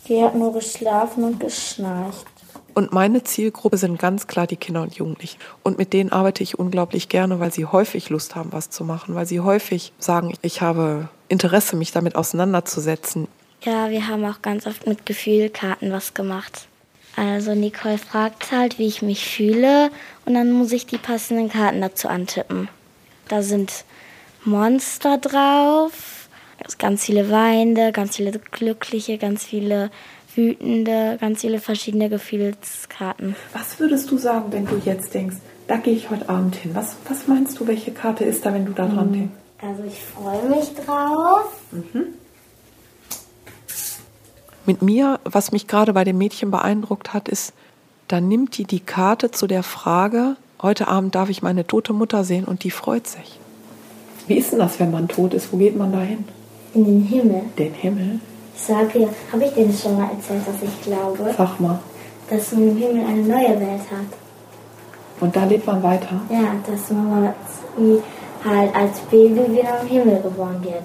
Die 0.08 0.22
hat 0.22 0.34
nur 0.34 0.52
geschlafen 0.52 1.24
und 1.24 1.40
geschnarcht. 1.40 2.26
Und 2.74 2.92
meine 2.92 3.22
Zielgruppe 3.22 3.76
sind 3.76 4.00
ganz 4.00 4.26
klar 4.26 4.48
die 4.48 4.56
Kinder 4.56 4.82
und 4.82 4.96
Jugendlichen. 4.96 5.38
Und 5.62 5.78
mit 5.78 5.92
denen 5.92 6.10
arbeite 6.10 6.42
ich 6.42 6.58
unglaublich 6.58 7.08
gerne, 7.08 7.38
weil 7.38 7.52
sie 7.52 7.66
häufig 7.66 8.10
Lust 8.10 8.34
haben, 8.34 8.52
was 8.52 8.68
zu 8.68 8.84
machen, 8.84 9.14
weil 9.14 9.26
sie 9.26 9.40
häufig 9.40 9.92
sagen, 9.98 10.34
ich 10.42 10.60
habe 10.60 11.08
Interesse, 11.34 11.76
mich 11.76 11.92
damit 11.92 12.16
auseinanderzusetzen. 12.16 13.28
Ja, 13.62 13.90
wir 13.90 14.08
haben 14.08 14.24
auch 14.24 14.40
ganz 14.42 14.66
oft 14.66 14.86
mit 14.86 15.04
Gefühlkarten 15.04 15.92
was 15.92 16.14
gemacht. 16.14 16.66
Also 17.16 17.54
Nicole 17.54 17.98
fragt 17.98 18.50
halt, 18.50 18.78
wie 18.78 18.86
ich 18.86 19.02
mich 19.02 19.24
fühle 19.24 19.90
und 20.24 20.34
dann 20.34 20.52
muss 20.52 20.72
ich 20.72 20.86
die 20.86 20.98
passenden 20.98 21.48
Karten 21.48 21.80
dazu 21.80 22.08
antippen. 22.08 22.68
Da 23.28 23.42
sind 23.42 23.84
Monster 24.44 25.18
drauf, 25.18 26.28
ganz 26.78 27.04
viele 27.04 27.30
Weinende, 27.30 27.92
ganz 27.92 28.16
viele 28.16 28.32
Glückliche, 28.32 29.18
ganz 29.18 29.44
viele 29.44 29.90
wütende, 30.34 31.16
ganz 31.20 31.42
viele 31.42 31.60
verschiedene 31.60 32.08
Gefühlskarten. 32.08 33.36
Was 33.52 33.78
würdest 33.78 34.10
du 34.10 34.18
sagen, 34.18 34.46
wenn 34.50 34.66
du 34.66 34.80
jetzt 34.84 35.14
denkst, 35.14 35.36
da 35.68 35.76
gehe 35.76 35.94
ich 35.94 36.10
heute 36.10 36.28
Abend 36.28 36.56
hin? 36.56 36.74
Was, 36.74 36.96
was 37.08 37.28
meinst 37.28 37.58
du, 37.58 37.66
welche 37.66 37.92
Karte 37.92 38.24
ist 38.24 38.44
da, 38.44 38.52
wenn 38.52 38.66
du 38.66 38.72
da 38.72 38.86
dran 38.86 39.12
denkst? 39.12 39.43
Also 39.60 39.84
ich 39.84 40.00
freue 40.02 40.42
mich 40.48 40.74
drauf. 40.74 41.46
Mhm. 41.72 42.06
Mit 44.66 44.82
mir, 44.82 45.20
was 45.24 45.52
mich 45.52 45.66
gerade 45.66 45.92
bei 45.92 46.04
dem 46.04 46.18
Mädchen 46.18 46.50
beeindruckt 46.50 47.12
hat, 47.12 47.28
ist, 47.28 47.52
da 48.08 48.20
nimmt 48.20 48.56
die 48.58 48.64
die 48.64 48.80
Karte 48.80 49.30
zu 49.30 49.46
der 49.46 49.62
Frage, 49.62 50.36
heute 50.62 50.88
Abend 50.88 51.14
darf 51.14 51.28
ich 51.28 51.42
meine 51.42 51.66
tote 51.66 51.92
Mutter 51.92 52.24
sehen 52.24 52.44
und 52.44 52.64
die 52.64 52.70
freut 52.70 53.06
sich. 53.06 53.38
Wie 54.26 54.38
ist 54.38 54.52
denn 54.52 54.58
das, 54.58 54.80
wenn 54.80 54.90
man 54.90 55.08
tot 55.08 55.34
ist? 55.34 55.52
Wo 55.52 55.58
geht 55.58 55.76
man 55.76 55.92
da 55.92 56.00
hin? 56.00 56.24
In 56.72 56.84
den 56.84 57.02
Himmel. 57.02 57.42
Den 57.58 57.74
Himmel? 57.74 58.20
Ich 58.56 58.62
sage 58.62 59.00
ja, 59.00 59.08
habe 59.32 59.44
ich 59.44 59.52
dir 59.52 59.66
das 59.66 59.82
schon 59.82 59.96
mal 59.96 60.10
erzählt, 60.10 60.42
dass 60.46 60.62
ich 60.62 60.82
glaube, 60.82 61.34
Sag 61.36 61.60
mal. 61.60 61.78
dass 62.30 62.52
man 62.52 62.68
im 62.68 62.76
Himmel 62.76 63.04
eine 63.04 63.22
neue 63.22 63.60
Welt 63.60 63.82
hat. 63.90 64.18
Und 65.20 65.36
da 65.36 65.44
lebt 65.44 65.66
man 65.66 65.82
weiter? 65.82 66.20
Ja, 66.30 66.54
dass 66.66 66.90
man 66.90 67.34
wie 67.76 68.00
halt 68.44 68.74
als 68.74 69.00
Baby 69.10 69.52
wieder 69.52 69.80
im 69.80 69.88
Himmel 69.88 70.20
geboren 70.22 70.62
wird. 70.62 70.84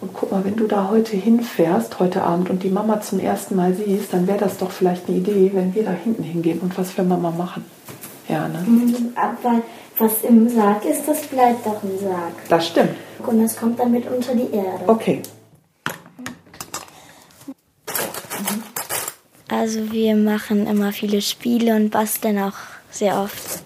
Und 0.00 0.12
guck 0.12 0.32
mal, 0.32 0.44
wenn 0.44 0.56
du 0.56 0.66
da 0.66 0.90
heute 0.90 1.16
hinfährst, 1.16 1.98
heute 1.98 2.22
Abend, 2.22 2.50
und 2.50 2.62
die 2.62 2.68
Mama 2.68 3.00
zum 3.00 3.20
ersten 3.20 3.56
Mal 3.56 3.74
siehst, 3.74 4.12
dann 4.12 4.26
wäre 4.26 4.38
das 4.38 4.58
doch 4.58 4.70
vielleicht 4.70 5.08
eine 5.08 5.18
Idee, 5.18 5.50
wenn 5.54 5.74
wir 5.74 5.84
da 5.84 5.92
hinten 5.92 6.22
hingehen 6.22 6.60
und 6.60 6.76
was 6.76 6.90
für 6.90 7.02
Mama 7.02 7.30
machen. 7.30 7.64
Ja, 8.28 8.48
ne? 8.48 8.64
Aber 9.16 9.62
was 9.98 10.22
im 10.22 10.48
Sarg 10.48 10.84
ist, 10.84 11.06
das 11.06 11.22
bleibt 11.22 11.66
doch 11.66 11.82
im 11.82 11.98
Sarg. 11.98 12.32
Das 12.48 12.66
stimmt. 12.66 12.96
Und 13.26 13.40
es 13.40 13.56
kommt 13.56 13.78
damit 13.78 14.10
unter 14.10 14.34
die 14.34 14.54
Erde. 14.54 14.84
Okay. 14.86 15.22
Also 19.48 19.92
wir 19.92 20.16
machen 20.16 20.66
immer 20.66 20.92
viele 20.92 21.22
Spiele 21.22 21.76
und 21.76 21.90
basteln 21.90 22.38
auch 22.40 22.56
sehr 22.90 23.20
oft. 23.20 23.62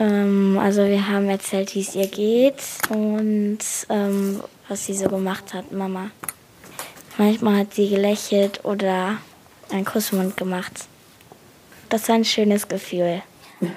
Ähm, 0.00 0.58
also 0.60 0.84
wir 0.84 1.08
haben 1.08 1.28
erzählt, 1.28 1.74
wie 1.74 1.80
es 1.80 1.94
ihr 1.94 2.06
geht 2.06 2.62
und 2.88 3.58
ähm, 3.88 4.42
was 4.68 4.86
sie 4.86 4.94
so 4.94 5.08
gemacht 5.08 5.54
hat, 5.54 5.72
Mama. 5.72 6.10
Manchmal 7.16 7.60
hat 7.60 7.74
sie 7.74 7.88
gelächelt 7.88 8.64
oder 8.64 9.18
einen 9.70 9.84
Kussmund 9.84 10.36
gemacht. 10.36 10.86
Das 11.88 12.08
war 12.08 12.14
ein 12.14 12.24
schönes 12.24 12.68
Gefühl. 12.68 13.22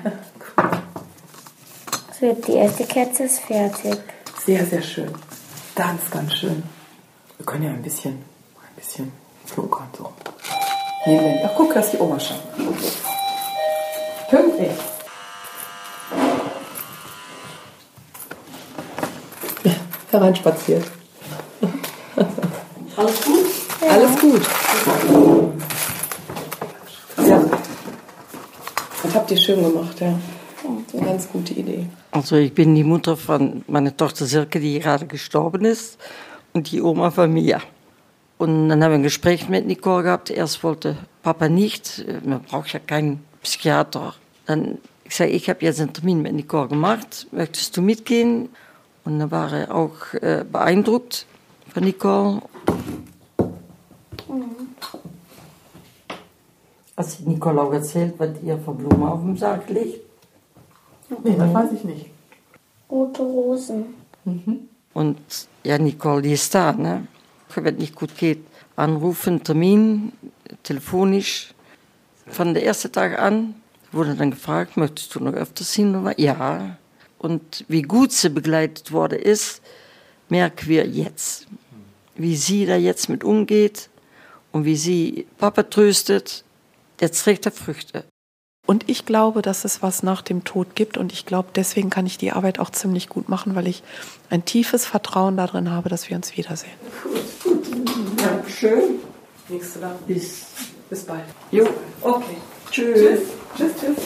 So, 2.21 2.33
die 2.33 2.53
erste 2.53 2.85
Kerze 2.85 3.23
ist 3.23 3.39
fertig. 3.39 3.97
Sehr, 4.45 4.63
sehr 4.63 4.83
schön. 4.83 5.11
Ganz, 5.73 6.11
ganz 6.11 6.31
schön. 6.35 6.61
Wir 7.37 7.45
können 7.47 7.63
ja 7.63 7.71
ein 7.71 7.81
bisschen, 7.81 8.11
ein 8.13 8.75
bisschen 8.75 9.11
flunkern 9.47 9.87
so. 9.97 10.13
Nehmen. 11.07 11.39
Ach, 11.43 11.49
guck, 11.57 11.73
da 11.73 11.79
ist 11.79 11.93
die 11.93 11.97
Oma 11.97 12.19
schon. 12.19 12.37
Pünktlich. 14.29 14.69
Hereinspaziert. 20.11 20.85
Alles 22.95 23.21
gut? 23.21 23.45
Ja. 23.81 23.87
Alles 23.87 24.19
gut. 24.19 24.41
Ja. 27.25 27.41
Das 29.03 29.15
habt 29.15 29.31
ihr 29.31 29.37
schön 29.37 29.63
gemacht, 29.63 29.99
ja. 29.99 30.19
Eine 30.93 31.05
ganz 31.05 31.27
gute 31.29 31.53
Idee. 31.53 31.87
Also 32.11 32.35
ich 32.35 32.53
bin 32.53 32.75
die 32.75 32.83
Mutter 32.83 33.17
von 33.17 33.63
meiner 33.67 33.95
Tochter 33.95 34.25
Silke, 34.25 34.59
die 34.59 34.79
gerade 34.79 35.07
gestorben 35.07 35.65
ist, 35.65 35.97
und 36.53 36.71
die 36.71 36.81
Oma 36.81 37.11
von 37.11 37.31
mir. 37.31 37.61
Und 38.37 38.69
dann 38.69 38.83
haben 38.83 38.91
wir 38.91 38.99
ein 38.99 39.03
Gespräch 39.03 39.49
mit 39.49 39.67
Nicole 39.67 40.03
gehabt. 40.03 40.29
Erst 40.29 40.63
wollte 40.63 40.97
Papa 41.23 41.47
nicht, 41.47 42.05
man 42.25 42.41
braucht 42.41 42.73
ja 42.73 42.79
keinen 42.79 43.23
Psychiater. 43.41 44.15
Dann 44.45 44.77
ich 45.11 45.17
sage, 45.17 45.31
ich 45.31 45.49
habe 45.49 45.65
jetzt 45.65 45.81
einen 45.81 45.91
Termin 45.91 46.21
mit 46.21 46.33
Nicole 46.33 46.69
gemacht, 46.69 47.27
möchtest 47.31 47.75
du 47.75 47.81
mitgehen? 47.81 48.47
Und 49.03 49.19
dann 49.19 49.31
war 49.31 49.51
er 49.51 49.73
auch 49.73 50.13
äh, 50.13 50.45
beeindruckt 50.49 51.25
von 51.73 51.83
Nicole. 51.83 52.41
Hast 56.95 57.19
du 57.19 57.29
Nicole 57.29 57.61
auch 57.61 57.73
erzählt, 57.73 58.13
was 58.17 58.29
ihr 58.43 58.57
für 58.59 58.73
Blumen 58.73 59.03
auf 59.03 59.21
dem 59.21 59.35
Sarg 59.35 59.69
liegt? 59.69 60.01
Nee, 61.23 61.35
das 61.37 61.53
weiß 61.53 61.71
ich 61.73 61.83
nicht. 61.83 62.05
Rote 62.89 63.21
Rosen. 63.23 63.85
Mhm. 64.25 64.69
Und 64.93 65.17
ja, 65.63 65.77
Nicole, 65.77 66.21
die 66.21 66.33
ist 66.33 66.53
da, 66.53 66.73
ne? 66.73 67.07
Wenn 67.53 67.65
es 67.65 67.79
nicht 67.79 67.95
gut 67.95 68.15
geht, 68.17 68.45
anrufen, 68.75 69.43
Termin, 69.43 70.13
telefonisch. 70.63 71.53
Von 72.27 72.53
der 72.53 72.65
ersten 72.65 72.91
Tag 72.91 73.19
an 73.19 73.55
wurde 73.91 74.15
dann 74.15 74.31
gefragt, 74.31 74.77
möchtest 74.77 75.15
du 75.15 75.19
noch 75.19 75.33
öfters 75.33 75.73
hin? 75.73 76.13
Ja. 76.17 76.77
Und 77.21 77.65
wie 77.67 77.83
gut 77.83 78.11
sie 78.11 78.29
begleitet 78.29 78.91
worden 78.91 79.19
ist, 79.19 79.61
merken 80.27 80.67
wir 80.67 80.87
jetzt. 80.87 81.45
Wie 82.15 82.35
sie 82.35 82.65
da 82.65 82.75
jetzt 82.75 83.09
mit 83.09 83.23
umgeht 83.23 83.91
und 84.51 84.65
wie 84.65 84.75
sie 84.75 85.27
Papa 85.37 85.61
tröstet, 85.61 86.43
der 86.99 87.11
trägt 87.11 87.45
er 87.45 87.51
Früchte. 87.51 88.05
Und 88.65 88.89
ich 88.89 89.05
glaube, 89.05 89.43
dass 89.43 89.65
es 89.65 89.83
was 89.83 90.01
nach 90.01 90.23
dem 90.23 90.43
Tod 90.45 90.75
gibt. 90.75 90.97
Und 90.97 91.13
ich 91.13 91.27
glaube, 91.27 91.49
deswegen 91.53 91.91
kann 91.91 92.07
ich 92.07 92.17
die 92.17 92.31
Arbeit 92.31 92.57
auch 92.57 92.71
ziemlich 92.71 93.07
gut 93.07 93.29
machen, 93.29 93.53
weil 93.53 93.67
ich 93.67 93.83
ein 94.31 94.43
tiefes 94.43 94.87
Vertrauen 94.87 95.37
darin 95.37 95.69
habe, 95.69 95.89
dass 95.89 96.09
wir 96.09 96.17
uns 96.17 96.35
wiedersehen. 96.35 96.71
Gut, 97.03 97.43
gut. 97.43 98.19
Dankeschön. 98.19 98.99
Nächste 99.47 99.77
Mal. 99.79 99.95
Bis, 100.07 100.47
bis 100.89 101.03
bald. 101.03 101.25
Jo, 101.51 101.67
okay. 102.01 102.37
Tschüss. 102.71 102.95
Tschüss. 102.95 103.19
Tschüss, 103.57 103.71
tschüss. 103.79 103.97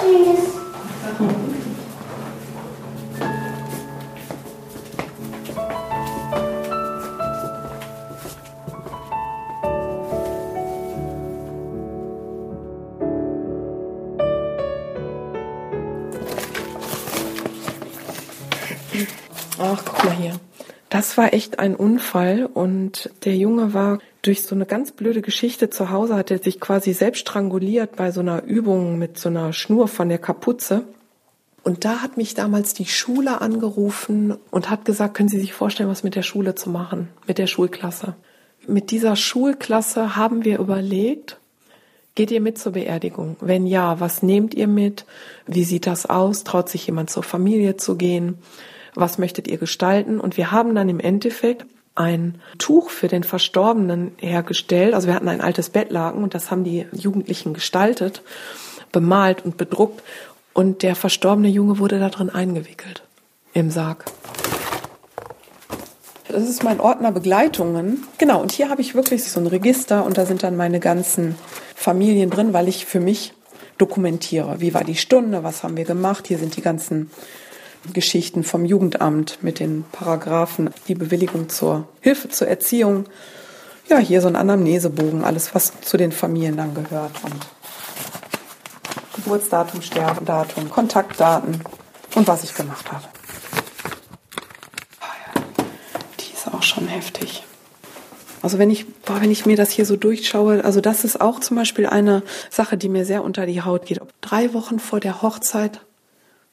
Tschüss. 0.00 1.65
Ach, 19.58 19.82
guck 19.84 20.04
mal 20.04 20.14
hier. 20.14 20.32
Das 20.88 21.16
war 21.18 21.32
echt 21.32 21.58
ein 21.58 21.74
Unfall 21.74 22.46
und 22.46 23.10
der 23.24 23.36
Junge 23.36 23.74
war 23.74 23.98
durch 24.22 24.42
so 24.42 24.54
eine 24.54 24.66
ganz 24.66 24.92
blöde 24.92 25.22
Geschichte 25.22 25.68
zu 25.70 25.90
Hause, 25.90 26.14
hat 26.14 26.30
er 26.30 26.38
sich 26.38 26.60
quasi 26.60 26.92
selbst 26.92 27.20
stranguliert 27.20 27.96
bei 27.96 28.12
so 28.12 28.20
einer 28.20 28.44
Übung 28.44 28.98
mit 28.98 29.18
so 29.18 29.28
einer 29.28 29.52
Schnur 29.52 29.88
von 29.88 30.08
der 30.08 30.18
Kapuze. 30.18 30.84
Und 31.64 31.84
da 31.84 32.02
hat 32.02 32.16
mich 32.16 32.34
damals 32.34 32.74
die 32.74 32.86
Schule 32.86 33.40
angerufen 33.40 34.36
und 34.50 34.70
hat 34.70 34.84
gesagt, 34.84 35.14
können 35.14 35.28
Sie 35.28 35.40
sich 35.40 35.52
vorstellen, 35.52 35.88
was 35.88 36.04
mit 36.04 36.14
der 36.14 36.22
Schule 36.22 36.54
zu 36.54 36.70
machen, 36.70 37.08
mit 37.26 37.38
der 37.38 37.48
Schulklasse. 37.48 38.14
Mit 38.68 38.90
dieser 38.92 39.16
Schulklasse 39.16 40.14
haben 40.14 40.44
wir 40.44 40.60
überlegt, 40.60 41.38
geht 42.14 42.30
ihr 42.30 42.40
mit 42.40 42.58
zur 42.58 42.72
Beerdigung? 42.72 43.36
Wenn 43.40 43.66
ja, 43.66 43.98
was 43.98 44.22
nehmt 44.22 44.54
ihr 44.54 44.68
mit? 44.68 45.06
Wie 45.46 45.64
sieht 45.64 45.86
das 45.86 46.06
aus? 46.06 46.44
Traut 46.44 46.68
sich 46.68 46.86
jemand 46.86 47.10
zur 47.10 47.24
Familie 47.24 47.76
zu 47.76 47.96
gehen? 47.96 48.38
Was 48.96 49.18
möchtet 49.18 49.46
ihr 49.46 49.58
gestalten? 49.58 50.18
Und 50.18 50.36
wir 50.36 50.50
haben 50.50 50.74
dann 50.74 50.88
im 50.88 51.00
Endeffekt 51.00 51.66
ein 51.94 52.40
Tuch 52.58 52.90
für 52.90 53.08
den 53.08 53.24
Verstorbenen 53.24 54.12
hergestellt. 54.18 54.94
Also 54.94 55.06
wir 55.06 55.14
hatten 55.14 55.28
ein 55.28 55.40
altes 55.40 55.70
Bettlaken 55.70 56.22
und 56.22 56.34
das 56.34 56.50
haben 56.50 56.64
die 56.64 56.86
Jugendlichen 56.92 57.54
gestaltet, 57.54 58.22
bemalt 58.92 59.44
und 59.44 59.56
bedruckt. 59.56 60.02
Und 60.52 60.82
der 60.82 60.96
verstorbene 60.96 61.48
Junge 61.48 61.78
wurde 61.78 61.98
da 61.98 62.08
drin 62.08 62.30
eingewickelt 62.30 63.02
im 63.52 63.70
Sarg. 63.70 64.04
Das 66.28 66.48
ist 66.48 66.64
mein 66.64 66.80
Ordner 66.80 67.12
Begleitungen. 67.12 68.04
Genau, 68.18 68.40
und 68.40 68.52
hier 68.52 68.68
habe 68.68 68.80
ich 68.80 68.94
wirklich 68.94 69.24
so 69.24 69.40
ein 69.40 69.46
Register 69.46 70.04
und 70.04 70.18
da 70.18 70.26
sind 70.26 70.42
dann 70.42 70.56
meine 70.56 70.80
ganzen 70.80 71.36
Familien 71.74 72.30
drin, 72.30 72.52
weil 72.52 72.68
ich 72.68 72.84
für 72.84 73.00
mich 73.00 73.32
dokumentiere. 73.78 74.60
Wie 74.60 74.74
war 74.74 74.84
die 74.84 74.96
Stunde? 74.96 75.44
Was 75.44 75.62
haben 75.62 75.76
wir 75.76 75.84
gemacht? 75.84 76.26
Hier 76.26 76.38
sind 76.38 76.56
die 76.56 76.62
ganzen 76.62 77.10
Geschichten 77.92 78.44
vom 78.44 78.64
Jugendamt 78.64 79.42
mit 79.42 79.60
den 79.60 79.84
Paragraphen, 79.92 80.70
die 80.88 80.94
Bewilligung 80.94 81.48
zur 81.48 81.88
Hilfe 82.00 82.28
zur 82.28 82.48
Erziehung. 82.48 83.06
Ja, 83.88 83.98
hier 83.98 84.20
so 84.20 84.28
ein 84.28 84.36
Anamnesebogen, 84.36 85.24
alles, 85.24 85.54
was 85.54 85.80
zu 85.80 85.96
den 85.96 86.12
Familien 86.12 86.56
dann 86.56 86.74
gehört. 86.74 87.12
Und 87.22 87.46
Geburtsdatum, 89.14 89.82
Sterbedatum, 89.82 90.70
Kontaktdaten 90.70 91.60
und 92.14 92.26
was 92.26 92.44
ich 92.44 92.54
gemacht 92.54 92.90
habe. 92.90 93.04
Die 96.20 96.32
ist 96.32 96.52
auch 96.52 96.62
schon 96.62 96.88
heftig. 96.88 97.44
Also 98.42 98.58
wenn 98.58 98.70
ich, 98.70 98.86
boah, 99.02 99.20
wenn 99.20 99.30
ich 99.30 99.46
mir 99.46 99.56
das 99.56 99.70
hier 99.70 99.86
so 99.86 99.96
durchschaue, 99.96 100.64
also 100.64 100.80
das 100.80 101.04
ist 101.04 101.20
auch 101.20 101.40
zum 101.40 101.56
Beispiel 101.56 101.86
eine 101.86 102.22
Sache, 102.50 102.76
die 102.76 102.88
mir 102.88 103.04
sehr 103.04 103.24
unter 103.24 103.46
die 103.46 103.62
Haut 103.62 103.86
geht. 103.86 104.00
Drei 104.20 104.54
Wochen 104.54 104.78
vor 104.78 105.00
der 105.00 105.22
Hochzeit 105.22 105.80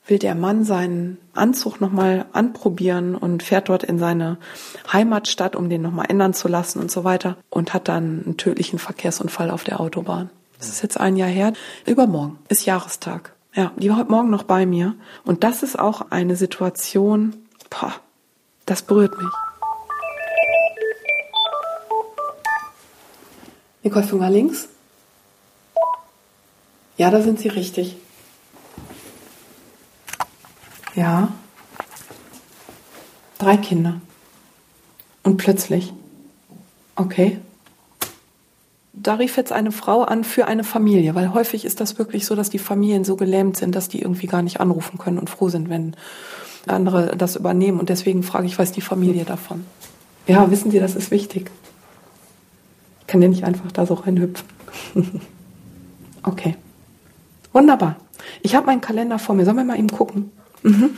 will 0.05 0.19
der 0.19 0.35
Mann 0.35 0.65
seinen 0.65 1.17
Anzug 1.33 1.79
nochmal 1.79 2.25
anprobieren 2.33 3.15
und 3.15 3.41
fährt 3.41 3.69
dort 3.69 3.83
in 3.83 3.99
seine 3.99 4.37
Heimatstadt, 4.91 5.55
um 5.55 5.69
den 5.69 5.81
nochmal 5.81 6.07
ändern 6.09 6.33
zu 6.33 6.47
lassen 6.47 6.79
und 6.79 6.91
so 6.91 7.03
weiter 7.03 7.37
und 7.49 7.73
hat 7.73 7.87
dann 7.87 8.23
einen 8.25 8.37
tödlichen 8.37 8.79
Verkehrsunfall 8.79 9.49
auf 9.49 9.63
der 9.63 9.79
Autobahn. 9.79 10.29
Das 10.59 10.69
ist 10.69 10.83
jetzt 10.83 10.99
ein 10.99 11.15
Jahr 11.17 11.29
her. 11.29 11.53
Übermorgen 11.85 12.37
ist 12.49 12.65
Jahrestag. 12.65 13.33
Ja, 13.53 13.71
die 13.77 13.89
war 13.89 13.97
heute 13.97 14.11
Morgen 14.11 14.29
noch 14.29 14.43
bei 14.43 14.65
mir. 14.65 14.95
Und 15.25 15.43
das 15.43 15.63
ist 15.63 15.77
auch 15.77 16.09
eine 16.09 16.35
Situation, 16.35 17.33
boah, 17.69 17.93
das 18.65 18.81
berührt 18.81 19.17
mich. 19.17 19.27
Nicole 23.83 24.05
Finger 24.05 24.29
links? 24.29 24.69
Ja, 26.97 27.11
da 27.11 27.21
sind 27.21 27.39
Sie 27.39 27.49
richtig. 27.49 27.97
Ja. 30.95 31.29
Drei 33.39 33.57
Kinder. 33.57 34.01
Und 35.23 35.37
plötzlich. 35.37 35.93
Okay. 36.95 37.39
Da 38.93 39.15
rief 39.15 39.37
jetzt 39.37 39.51
eine 39.51 39.71
Frau 39.71 40.03
an 40.03 40.23
für 40.23 40.45
eine 40.45 40.63
Familie, 40.63 41.15
weil 41.15 41.33
häufig 41.33 41.65
ist 41.65 41.81
das 41.81 41.97
wirklich 41.97 42.25
so, 42.25 42.35
dass 42.35 42.49
die 42.49 42.59
Familien 42.59 43.03
so 43.03 43.15
gelähmt 43.15 43.57
sind, 43.57 43.75
dass 43.75 43.89
die 43.89 44.01
irgendwie 44.01 44.27
gar 44.27 44.43
nicht 44.43 44.59
anrufen 44.59 44.99
können 44.99 45.17
und 45.17 45.29
froh 45.29 45.49
sind, 45.49 45.69
wenn 45.69 45.95
andere 46.67 47.17
das 47.17 47.35
übernehmen. 47.35 47.79
Und 47.79 47.89
deswegen 47.89 48.23
frage 48.23 48.45
ich, 48.45 48.57
weiß 48.57 48.71
die 48.71 48.81
Familie 48.81 49.25
davon? 49.25 49.65
Ja, 50.27 50.49
wissen 50.51 50.71
Sie, 50.71 50.79
das 50.79 50.95
ist 50.95 51.11
wichtig. 51.11 51.49
Ich 53.01 53.07
kann 53.07 53.21
ja 53.21 53.27
nicht 53.27 53.43
einfach 53.43 53.71
da 53.71 53.85
so 53.85 53.95
reinhüpfen. 53.95 54.47
okay. 56.23 56.55
Wunderbar. 57.51 57.97
Ich 58.41 58.55
habe 58.55 58.67
meinen 58.67 58.81
Kalender 58.81 59.19
vor 59.19 59.35
mir. 59.35 59.43
Sollen 59.43 59.57
wir 59.57 59.63
mal 59.65 59.77
eben 59.77 59.89
gucken? 59.89 60.31
Mhm. 60.63 60.97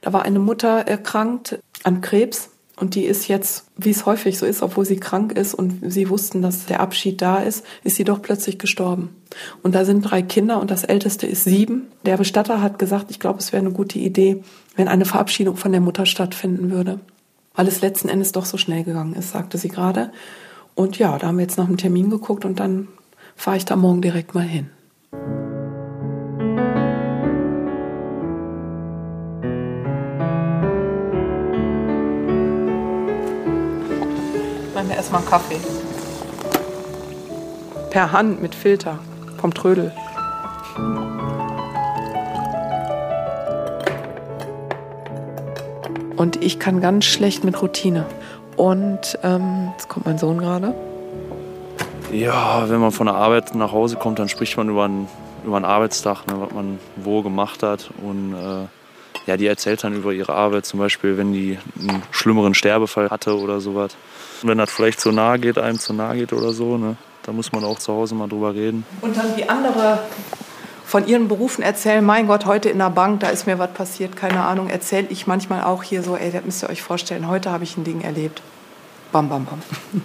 Da 0.00 0.12
war 0.12 0.22
eine 0.22 0.38
Mutter 0.38 0.86
erkrankt 0.86 1.58
an 1.82 2.00
Krebs 2.00 2.50
und 2.76 2.94
die 2.94 3.04
ist 3.04 3.28
jetzt, 3.28 3.66
wie 3.76 3.90
es 3.90 4.04
häufig 4.04 4.38
so 4.38 4.46
ist, 4.46 4.62
obwohl 4.62 4.84
sie 4.84 4.96
krank 4.96 5.32
ist 5.32 5.54
und 5.54 5.80
sie 5.90 6.08
wussten, 6.10 6.42
dass 6.42 6.66
der 6.66 6.80
Abschied 6.80 7.22
da 7.22 7.38
ist, 7.38 7.64
ist 7.84 7.96
sie 7.96 8.04
doch 8.04 8.20
plötzlich 8.20 8.58
gestorben. 8.58 9.10
Und 9.62 9.74
da 9.74 9.84
sind 9.84 10.02
drei 10.02 10.22
Kinder 10.22 10.60
und 10.60 10.70
das 10.70 10.82
älteste 10.82 11.26
ist 11.26 11.44
sieben. 11.44 11.86
Der 12.04 12.16
Bestatter 12.16 12.60
hat 12.60 12.78
gesagt, 12.78 13.10
ich 13.10 13.20
glaube, 13.20 13.38
es 13.38 13.52
wäre 13.52 13.64
eine 13.64 13.72
gute 13.72 13.98
Idee, 13.98 14.42
wenn 14.76 14.88
eine 14.88 15.04
Verabschiedung 15.04 15.56
von 15.56 15.72
der 15.72 15.80
Mutter 15.80 16.04
stattfinden 16.04 16.70
würde. 16.70 16.98
Weil 17.54 17.68
es 17.68 17.80
letzten 17.80 18.08
Endes 18.08 18.32
doch 18.32 18.44
so 18.44 18.56
schnell 18.56 18.82
gegangen 18.82 19.14
ist, 19.14 19.30
sagte 19.30 19.56
sie 19.56 19.68
gerade. 19.68 20.10
Und 20.74 20.98
ja, 20.98 21.16
da 21.16 21.28
haben 21.28 21.38
wir 21.38 21.44
jetzt 21.44 21.58
nach 21.58 21.66
dem 21.66 21.76
Termin 21.76 22.10
geguckt 22.10 22.44
und 22.44 22.58
dann 22.58 22.88
fahre 23.36 23.56
ich 23.56 23.64
da 23.64 23.76
morgen 23.76 24.02
direkt 24.02 24.34
mal 24.34 24.42
hin. 24.42 24.70
Erstmal 34.94 35.20
einen 35.20 35.30
Kaffee. 35.30 35.60
Per 37.90 38.12
Hand 38.12 38.42
mit 38.42 38.54
Filter 38.54 38.98
vom 39.38 39.52
Trödel. 39.54 39.92
Und 46.16 46.42
ich 46.42 46.58
kann 46.58 46.80
ganz 46.80 47.04
schlecht 47.04 47.44
mit 47.44 47.60
Routine. 47.60 48.06
Und 48.56 49.18
ähm, 49.22 49.70
jetzt 49.72 49.88
kommt 49.88 50.06
mein 50.06 50.18
Sohn 50.18 50.38
gerade. 50.38 50.74
Ja, 52.12 52.68
wenn 52.68 52.80
man 52.80 52.92
von 52.92 53.06
der 53.06 53.16
Arbeit 53.16 53.54
nach 53.54 53.72
Hause 53.72 53.96
kommt, 53.96 54.18
dann 54.18 54.28
spricht 54.28 54.56
man 54.56 54.68
über 54.68 54.84
einen, 54.84 55.08
über 55.44 55.56
einen 55.56 55.64
Arbeitstag, 55.64 56.26
ne, 56.26 56.34
was 56.38 56.52
man 56.52 56.78
wo 56.96 57.22
gemacht 57.22 57.62
hat. 57.62 57.90
Und 58.02 58.34
äh, 58.34 58.66
ja, 59.26 59.36
die 59.36 59.46
erzählt 59.46 59.82
dann 59.84 59.94
über 59.94 60.12
ihre 60.12 60.34
Arbeit, 60.34 60.66
zum 60.66 60.80
Beispiel, 60.80 61.16
wenn 61.16 61.32
die 61.32 61.58
einen 61.80 62.02
schlimmeren 62.10 62.54
Sterbefall 62.54 63.10
hatte 63.10 63.38
oder 63.38 63.60
sowas. 63.60 63.96
Und 64.42 64.48
wenn 64.48 64.58
das 64.58 64.70
vielleicht 64.70 65.00
zu 65.00 65.12
nahe 65.12 65.38
geht, 65.38 65.58
einem 65.58 65.78
zu 65.78 65.92
nahe 65.92 66.16
geht 66.16 66.32
oder 66.32 66.52
so, 66.52 66.76
ne, 66.76 66.96
da 67.22 67.32
muss 67.32 67.52
man 67.52 67.64
auch 67.64 67.78
zu 67.78 67.92
Hause 67.92 68.14
mal 68.14 68.28
drüber 68.28 68.54
reden. 68.54 68.84
Und 69.00 69.16
dann 69.16 69.36
wie 69.36 69.48
andere 69.48 70.00
von 70.84 71.06
ihren 71.06 71.28
Berufen 71.28 71.64
erzählen, 71.64 72.04
mein 72.04 72.26
Gott, 72.26 72.44
heute 72.44 72.68
in 72.68 72.78
der 72.78 72.90
Bank, 72.90 73.20
da 73.20 73.28
ist 73.28 73.46
mir 73.46 73.58
was 73.58 73.72
passiert, 73.72 74.16
keine 74.16 74.44
Ahnung, 74.44 74.68
erzähle 74.68 75.06
ich 75.08 75.26
manchmal 75.26 75.64
auch 75.64 75.82
hier 75.82 76.02
so, 76.02 76.16
ey, 76.16 76.30
das 76.30 76.44
müsst 76.44 76.62
ihr 76.62 76.68
euch 76.68 76.82
vorstellen, 76.82 77.26
heute 77.26 77.50
habe 77.50 77.64
ich 77.64 77.76
ein 77.76 77.84
Ding 77.84 78.02
erlebt. 78.02 78.42
Bam, 79.10 79.28
bam, 79.28 79.46
bam. 79.46 79.62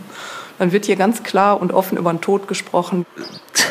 Dann 0.59 0.71
wird 0.71 0.85
hier 0.85 0.95
ganz 0.95 1.23
klar 1.23 1.61
und 1.61 1.73
offen 1.73 1.97
über 1.97 2.11
den 2.11 2.21
Tod 2.21 2.47
gesprochen. 2.47 3.05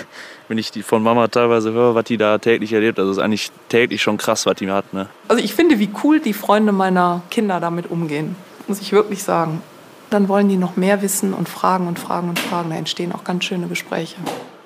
Wenn 0.48 0.56
ich 0.56 0.70
die 0.70 0.82
von 0.82 1.02
Mama 1.02 1.28
teilweise 1.28 1.72
höre, 1.72 1.94
was 1.94 2.04
die 2.04 2.16
da 2.16 2.38
täglich 2.38 2.72
erlebt, 2.72 2.98
also 2.98 3.10
ist 3.10 3.18
eigentlich 3.18 3.50
täglich 3.68 4.02
schon 4.02 4.16
krass, 4.16 4.46
was 4.46 4.56
die 4.56 4.70
hat. 4.70 4.94
Ne? 4.94 5.08
Also 5.28 5.44
ich 5.44 5.54
finde, 5.54 5.78
wie 5.78 5.90
cool 6.02 6.20
die 6.20 6.32
Freunde 6.32 6.72
meiner 6.72 7.20
Kinder 7.30 7.60
damit 7.60 7.90
umgehen, 7.90 8.34
muss 8.66 8.80
ich 8.80 8.92
wirklich 8.92 9.22
sagen. 9.22 9.60
Dann 10.08 10.28
wollen 10.28 10.48
die 10.48 10.56
noch 10.56 10.76
mehr 10.76 11.02
wissen 11.02 11.34
und 11.34 11.50
fragen 11.50 11.86
und 11.86 11.98
fragen 11.98 12.30
und 12.30 12.38
fragen. 12.38 12.70
Da 12.70 12.76
entstehen 12.76 13.12
auch 13.12 13.24
ganz 13.24 13.44
schöne 13.44 13.66
Gespräche. 13.66 14.16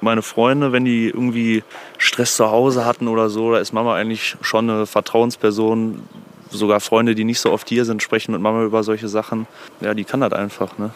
Meine 0.01 0.23
Freunde, 0.23 0.71
wenn 0.71 0.85
die 0.85 1.09
irgendwie 1.09 1.65
Stress 1.99 2.37
zu 2.37 2.51
Hause 2.51 2.85
hatten 2.85 3.09
oder 3.09 3.29
so, 3.29 3.51
da 3.53 3.59
ist 3.59 3.73
Mama 3.73 3.97
eigentlich 3.97 4.37
schon 4.41 4.71
eine 4.71 4.87
Vertrauensperson. 4.87 6.03
Sogar 6.51 6.81
Freunde, 6.81 7.15
die 7.15 7.25
nicht 7.25 7.41
so 7.41 7.51
oft 7.51 7.69
hier 7.69 7.85
sind, 7.85 8.03
sprechen 8.03 8.33
mit 8.33 8.41
Mama 8.41 8.63
über 8.63 8.85
solche 8.85 9.09
Sachen. 9.09 9.47
Ja, 9.81 9.95
die 9.95 10.05
kann 10.05 10.21
das 10.21 10.33
einfach. 10.33 10.79
Ne? 10.79 10.91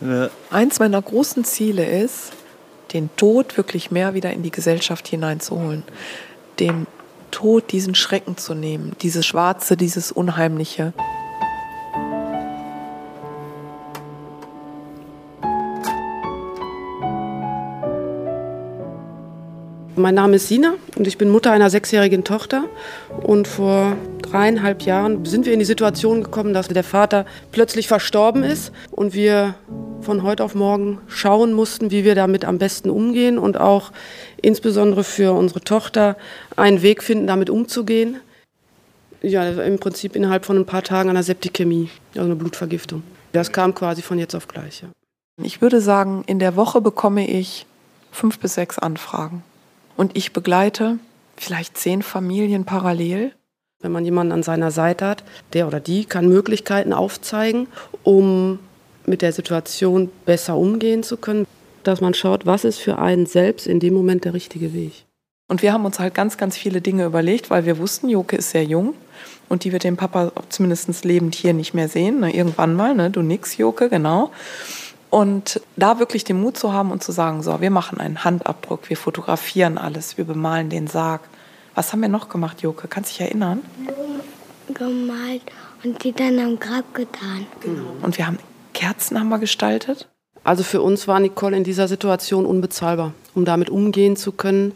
ja. 0.00 0.28
Eins 0.50 0.78
meiner 0.78 1.02
großen 1.02 1.44
Ziele 1.44 1.84
ist, 1.84 2.32
den 2.96 3.10
Tod 3.16 3.58
wirklich 3.58 3.90
mehr 3.90 4.14
wieder 4.14 4.32
in 4.32 4.42
die 4.42 4.50
Gesellschaft 4.50 5.06
hineinzuholen. 5.06 5.82
Dem 6.58 6.86
Tod 7.30 7.70
diesen 7.70 7.94
Schrecken 7.94 8.38
zu 8.38 8.54
nehmen, 8.54 8.92
dieses 9.02 9.26
Schwarze, 9.26 9.76
dieses 9.76 10.10
Unheimliche. 10.10 10.94
Mein 19.98 20.14
Name 20.14 20.36
ist 20.36 20.48
Sina 20.48 20.74
und 20.96 21.06
ich 21.06 21.18
bin 21.18 21.28
Mutter 21.28 21.52
einer 21.52 21.68
sechsjährigen 21.68 22.24
Tochter. 22.24 22.64
Und 23.22 23.46
vor 23.46 23.96
dreieinhalb 24.22 24.82
Jahren 24.82 25.24
sind 25.26 25.44
wir 25.44 25.52
in 25.52 25.58
die 25.58 25.64
Situation 25.66 26.22
gekommen, 26.22 26.54
dass 26.54 26.68
der 26.68 26.84
Vater 26.84 27.26
plötzlich 27.52 27.88
verstorben 27.88 28.42
ist 28.42 28.72
und 28.90 29.12
wir 29.12 29.54
von 30.00 30.22
heute 30.22 30.44
auf 30.44 30.54
morgen 30.54 30.98
schauen 31.08 31.52
mussten, 31.52 31.90
wie 31.90 32.04
wir 32.04 32.14
damit 32.14 32.44
am 32.44 32.58
besten 32.58 32.90
umgehen 32.90 33.38
und 33.38 33.58
auch 33.58 33.92
insbesondere 34.40 35.04
für 35.04 35.32
unsere 35.32 35.60
Tochter 35.60 36.16
einen 36.56 36.82
Weg 36.82 37.02
finden, 37.02 37.26
damit 37.26 37.50
umzugehen. 37.50 38.20
Ja, 39.22 39.48
im 39.48 39.78
Prinzip 39.78 40.14
innerhalb 40.14 40.44
von 40.44 40.56
ein 40.56 40.66
paar 40.66 40.82
Tagen 40.82 41.10
einer 41.10 41.22
Septikämie, 41.22 41.90
also 42.14 42.26
eine 42.26 42.36
Blutvergiftung. 42.36 43.02
Das 43.32 43.52
kam 43.52 43.74
quasi 43.74 44.02
von 44.02 44.18
jetzt 44.18 44.34
auf 44.34 44.46
gleich. 44.46 44.82
Ja. 44.82 44.88
Ich 45.42 45.60
würde 45.60 45.80
sagen, 45.80 46.24
in 46.26 46.38
der 46.38 46.56
Woche 46.56 46.80
bekomme 46.80 47.28
ich 47.28 47.66
fünf 48.12 48.38
bis 48.38 48.54
sechs 48.54 48.78
Anfragen 48.78 49.42
und 49.96 50.16
ich 50.16 50.32
begleite 50.32 50.98
vielleicht 51.36 51.76
zehn 51.76 52.02
Familien 52.02 52.64
parallel. 52.64 53.32
Wenn 53.80 53.92
man 53.92 54.04
jemanden 54.04 54.32
an 54.32 54.42
seiner 54.42 54.70
Seite 54.70 55.06
hat, 55.06 55.24
der 55.52 55.66
oder 55.66 55.80
die 55.80 56.06
kann 56.06 56.28
Möglichkeiten 56.28 56.94
aufzeigen, 56.94 57.68
um 58.04 58.58
mit 59.06 59.22
der 59.22 59.32
Situation 59.32 60.10
besser 60.24 60.56
umgehen 60.56 61.02
zu 61.02 61.16
können, 61.16 61.46
dass 61.82 62.00
man 62.00 62.14
schaut, 62.14 62.46
was 62.46 62.64
ist 62.64 62.78
für 62.78 62.98
einen 62.98 63.26
selbst 63.26 63.66
in 63.66 63.80
dem 63.80 63.94
Moment 63.94 64.24
der 64.24 64.34
richtige 64.34 64.74
Weg. 64.74 65.04
Und 65.48 65.62
wir 65.62 65.72
haben 65.72 65.84
uns 65.84 66.00
halt 66.00 66.14
ganz, 66.14 66.36
ganz 66.36 66.56
viele 66.56 66.80
Dinge 66.80 67.04
überlegt, 67.04 67.50
weil 67.50 67.66
wir 67.66 67.78
wussten, 67.78 68.08
Joke 68.08 68.36
ist 68.36 68.50
sehr 68.50 68.64
jung 68.64 68.94
und 69.48 69.62
die 69.62 69.72
wird 69.72 69.84
den 69.84 69.96
Papa 69.96 70.32
zumindest 70.48 71.04
lebend 71.04 71.36
hier 71.36 71.54
nicht 71.54 71.72
mehr 71.72 71.88
sehen. 71.88 72.20
Ne? 72.20 72.34
Irgendwann 72.34 72.74
mal, 72.74 72.94
ne? 72.94 73.10
du 73.10 73.22
nix, 73.22 73.56
Joke, 73.56 73.88
genau. 73.88 74.32
Und 75.08 75.60
da 75.76 76.00
wirklich 76.00 76.24
den 76.24 76.40
Mut 76.40 76.58
zu 76.58 76.72
haben 76.72 76.90
und 76.90 77.02
zu 77.02 77.12
sagen, 77.12 77.42
so, 77.42 77.60
wir 77.60 77.70
machen 77.70 78.00
einen 78.00 78.24
Handabdruck, 78.24 78.90
wir 78.90 78.96
fotografieren 78.96 79.78
alles, 79.78 80.18
wir 80.18 80.24
bemalen 80.24 80.68
den 80.68 80.88
Sarg. 80.88 81.20
Was 81.76 81.92
haben 81.92 82.00
wir 82.00 82.08
noch 82.08 82.28
gemacht, 82.28 82.62
Joke? 82.62 82.88
Kannst 82.88 83.10
du 83.10 83.18
dich 83.18 83.20
erinnern? 83.28 83.62
Gemalt 84.74 85.42
und 85.84 86.02
die 86.02 86.12
dann 86.12 86.40
am 86.40 86.58
Grab 86.58 86.92
getan. 86.92 87.46
Genau. 87.60 87.84
Und 88.02 88.18
wir 88.18 88.26
haben 88.26 88.38
Kerzen 88.76 89.18
haben 89.18 89.30
wir 89.30 89.38
gestaltet. 89.38 90.06
Also 90.44 90.62
für 90.62 90.82
uns 90.82 91.08
war 91.08 91.18
Nicole 91.18 91.56
in 91.56 91.64
dieser 91.64 91.88
Situation 91.88 92.44
unbezahlbar, 92.44 93.14
um 93.34 93.46
damit 93.46 93.70
umgehen 93.70 94.16
zu 94.16 94.32
können 94.32 94.72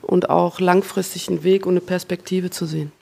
und 0.00 0.30
auch 0.30 0.58
langfristig 0.58 1.28
einen 1.28 1.44
Weg 1.44 1.66
und 1.66 1.74
eine 1.74 1.82
Perspektive 1.82 2.48
zu 2.48 2.64
sehen. 2.64 2.92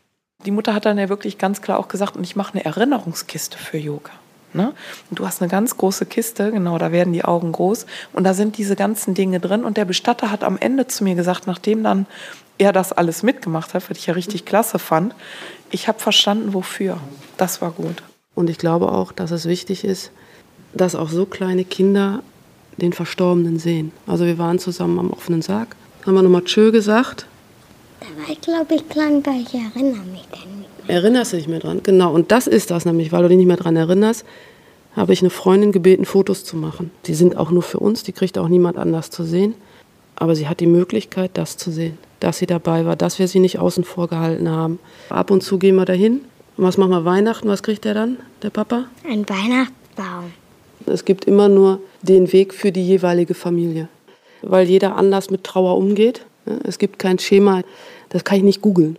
Die 0.45 0.51
Mutter 0.51 0.75
hat 0.75 0.87
dann 0.87 0.99
ja 0.99 1.09
wirklich 1.09 1.39
ganz 1.39 1.63
klar 1.63 1.79
auch 1.79 1.87
gesagt, 1.87 2.17
und 2.17 2.25
ich 2.25 2.35
mache 2.35 2.55
eine 2.55 2.65
Erinnerungskiste 2.65 3.57
für 3.57 3.79
Yoga. 3.79 4.11
Ne? 4.53 4.75
Und 5.09 5.21
du 5.21 5.27
hast 5.27 5.41
eine 5.41 5.49
ganz 5.49 5.77
große 5.77 6.05
Kiste, 6.07 6.51
genau, 6.51 6.79
da 6.79 6.91
werden 6.91 7.13
die 7.13 7.25
Augen 7.25 7.53
groß 7.53 7.87
und 8.13 8.25
da 8.25 8.35
sind 8.35 8.59
diese 8.59 8.75
ganzen 8.75 9.15
Dinge 9.15 9.39
drin. 9.39 9.65
Und 9.65 9.77
der 9.77 9.85
Bestatter 9.85 10.33
hat 10.33 10.43
am 10.43 10.59
Ende 10.59 10.89
zu 10.89 11.05
mir 11.05 11.15
gesagt, 11.15 11.47
nachdem 11.47 11.85
dann 11.85 12.07
er 12.59 12.73
das 12.73 12.93
alles 12.93 13.23
mitgemacht 13.23 13.73
hat, 13.73 13.89
was 13.89 13.97
ich 13.97 14.07
ja 14.07 14.15
richtig 14.15 14.47
klasse 14.47 14.81
fand, 14.81 15.15
ich 15.71 15.87
habe 15.87 16.01
verstanden, 16.01 16.53
wofür. 16.55 16.99
Das 17.37 17.63
war 17.63 17.71
gut. 17.71 18.03
Und 18.41 18.49
ich 18.49 18.57
glaube 18.57 18.91
auch, 18.91 19.13
dass 19.13 19.33
es 19.33 19.45
wichtig 19.45 19.85
ist, 19.85 20.13
dass 20.73 20.95
auch 20.95 21.11
so 21.11 21.27
kleine 21.27 21.63
Kinder 21.63 22.23
den 22.79 22.95
Verstorbenen 22.95 23.59
sehen. 23.59 23.93
Also 24.07 24.25
wir 24.25 24.39
waren 24.39 24.59
zusammen 24.59 24.99
am 24.99 25.11
offenen 25.11 25.43
Sarg, 25.43 25.77
haben 26.07 26.15
wir 26.15 26.23
nochmal 26.23 26.45
Tschö 26.45 26.73
gesagt. 26.73 27.27
Da 28.01 28.07
war 28.07 28.31
ich, 28.31 28.41
glaube 28.41 28.75
ich, 28.77 28.89
klein, 28.89 29.21
weil 29.27 29.43
ich 29.43 29.53
erinnere 29.53 30.07
mich 30.07 30.27
dann 30.31 30.59
nicht 30.59 30.89
mehr. 30.89 30.97
Erinnerst 30.97 31.35
du 31.35 31.37
dich 31.37 31.49
mehr 31.49 31.59
dran? 31.59 31.83
Genau, 31.83 32.15
und 32.15 32.33
das 32.33 32.47
ist 32.47 32.71
das 32.71 32.87
nämlich, 32.87 33.13
weil 33.13 33.25
du 33.25 33.29
dich 33.29 33.37
nicht 33.37 33.47
mehr 33.47 33.59
dran 33.59 33.77
erinnerst, 33.77 34.25
habe 34.97 35.13
ich 35.13 35.21
eine 35.21 35.29
Freundin 35.29 35.71
gebeten, 35.71 36.07
Fotos 36.07 36.43
zu 36.43 36.57
machen. 36.57 36.91
Die 37.05 37.15
sind 37.15 37.37
auch 37.37 37.51
nur 37.51 37.63
für 37.63 37.79
uns, 37.79 38.05
die 38.05 38.13
kriegt 38.13 38.39
auch 38.39 38.49
niemand 38.49 38.79
anders 38.79 39.11
zu 39.11 39.23
sehen. 39.23 39.53
Aber 40.17 40.35
sie 40.35 40.49
hat 40.49 40.61
die 40.61 40.67
Möglichkeit, 40.67 41.33
das 41.35 41.59
zu 41.59 41.71
sehen, 41.71 41.99
dass 42.21 42.39
sie 42.39 42.47
dabei 42.47 42.87
war, 42.87 42.97
dass 42.97 43.19
wir 43.19 43.29
sie 43.29 43.39
nicht 43.39 43.59
außen 43.59 43.85
vor 43.85 44.09
gehalten 44.09 44.49
haben. 44.49 44.79
Ab 45.11 45.31
und 45.31 45.43
zu 45.43 45.59
gehen 45.59 45.77
wir 45.77 45.85
dahin. 45.85 46.23
Und 46.61 46.67
was 46.67 46.77
machen 46.77 46.91
wir 46.91 47.07
Weihnachten? 47.07 47.49
Was 47.49 47.63
kriegt 47.63 47.87
der 47.87 47.95
dann, 47.95 48.19
der 48.43 48.51
Papa? 48.51 48.85
Ein 49.09 49.27
Weihnachtsbaum. 49.27 50.31
Es 50.85 51.07
gibt 51.07 51.25
immer 51.25 51.49
nur 51.49 51.81
den 52.03 52.31
Weg 52.35 52.53
für 52.53 52.71
die 52.71 52.87
jeweilige 52.87 53.33
Familie, 53.33 53.89
weil 54.43 54.69
jeder 54.69 54.95
anders 54.97 55.31
mit 55.31 55.43
Trauer 55.43 55.79
umgeht. 55.79 56.27
Es 56.65 56.77
gibt 56.77 56.99
kein 56.99 57.19
Schema, 57.19 57.63
das 58.11 58.25
kann 58.25 58.37
ich 58.37 58.43
nicht 58.43 58.61
googeln. 58.61 58.99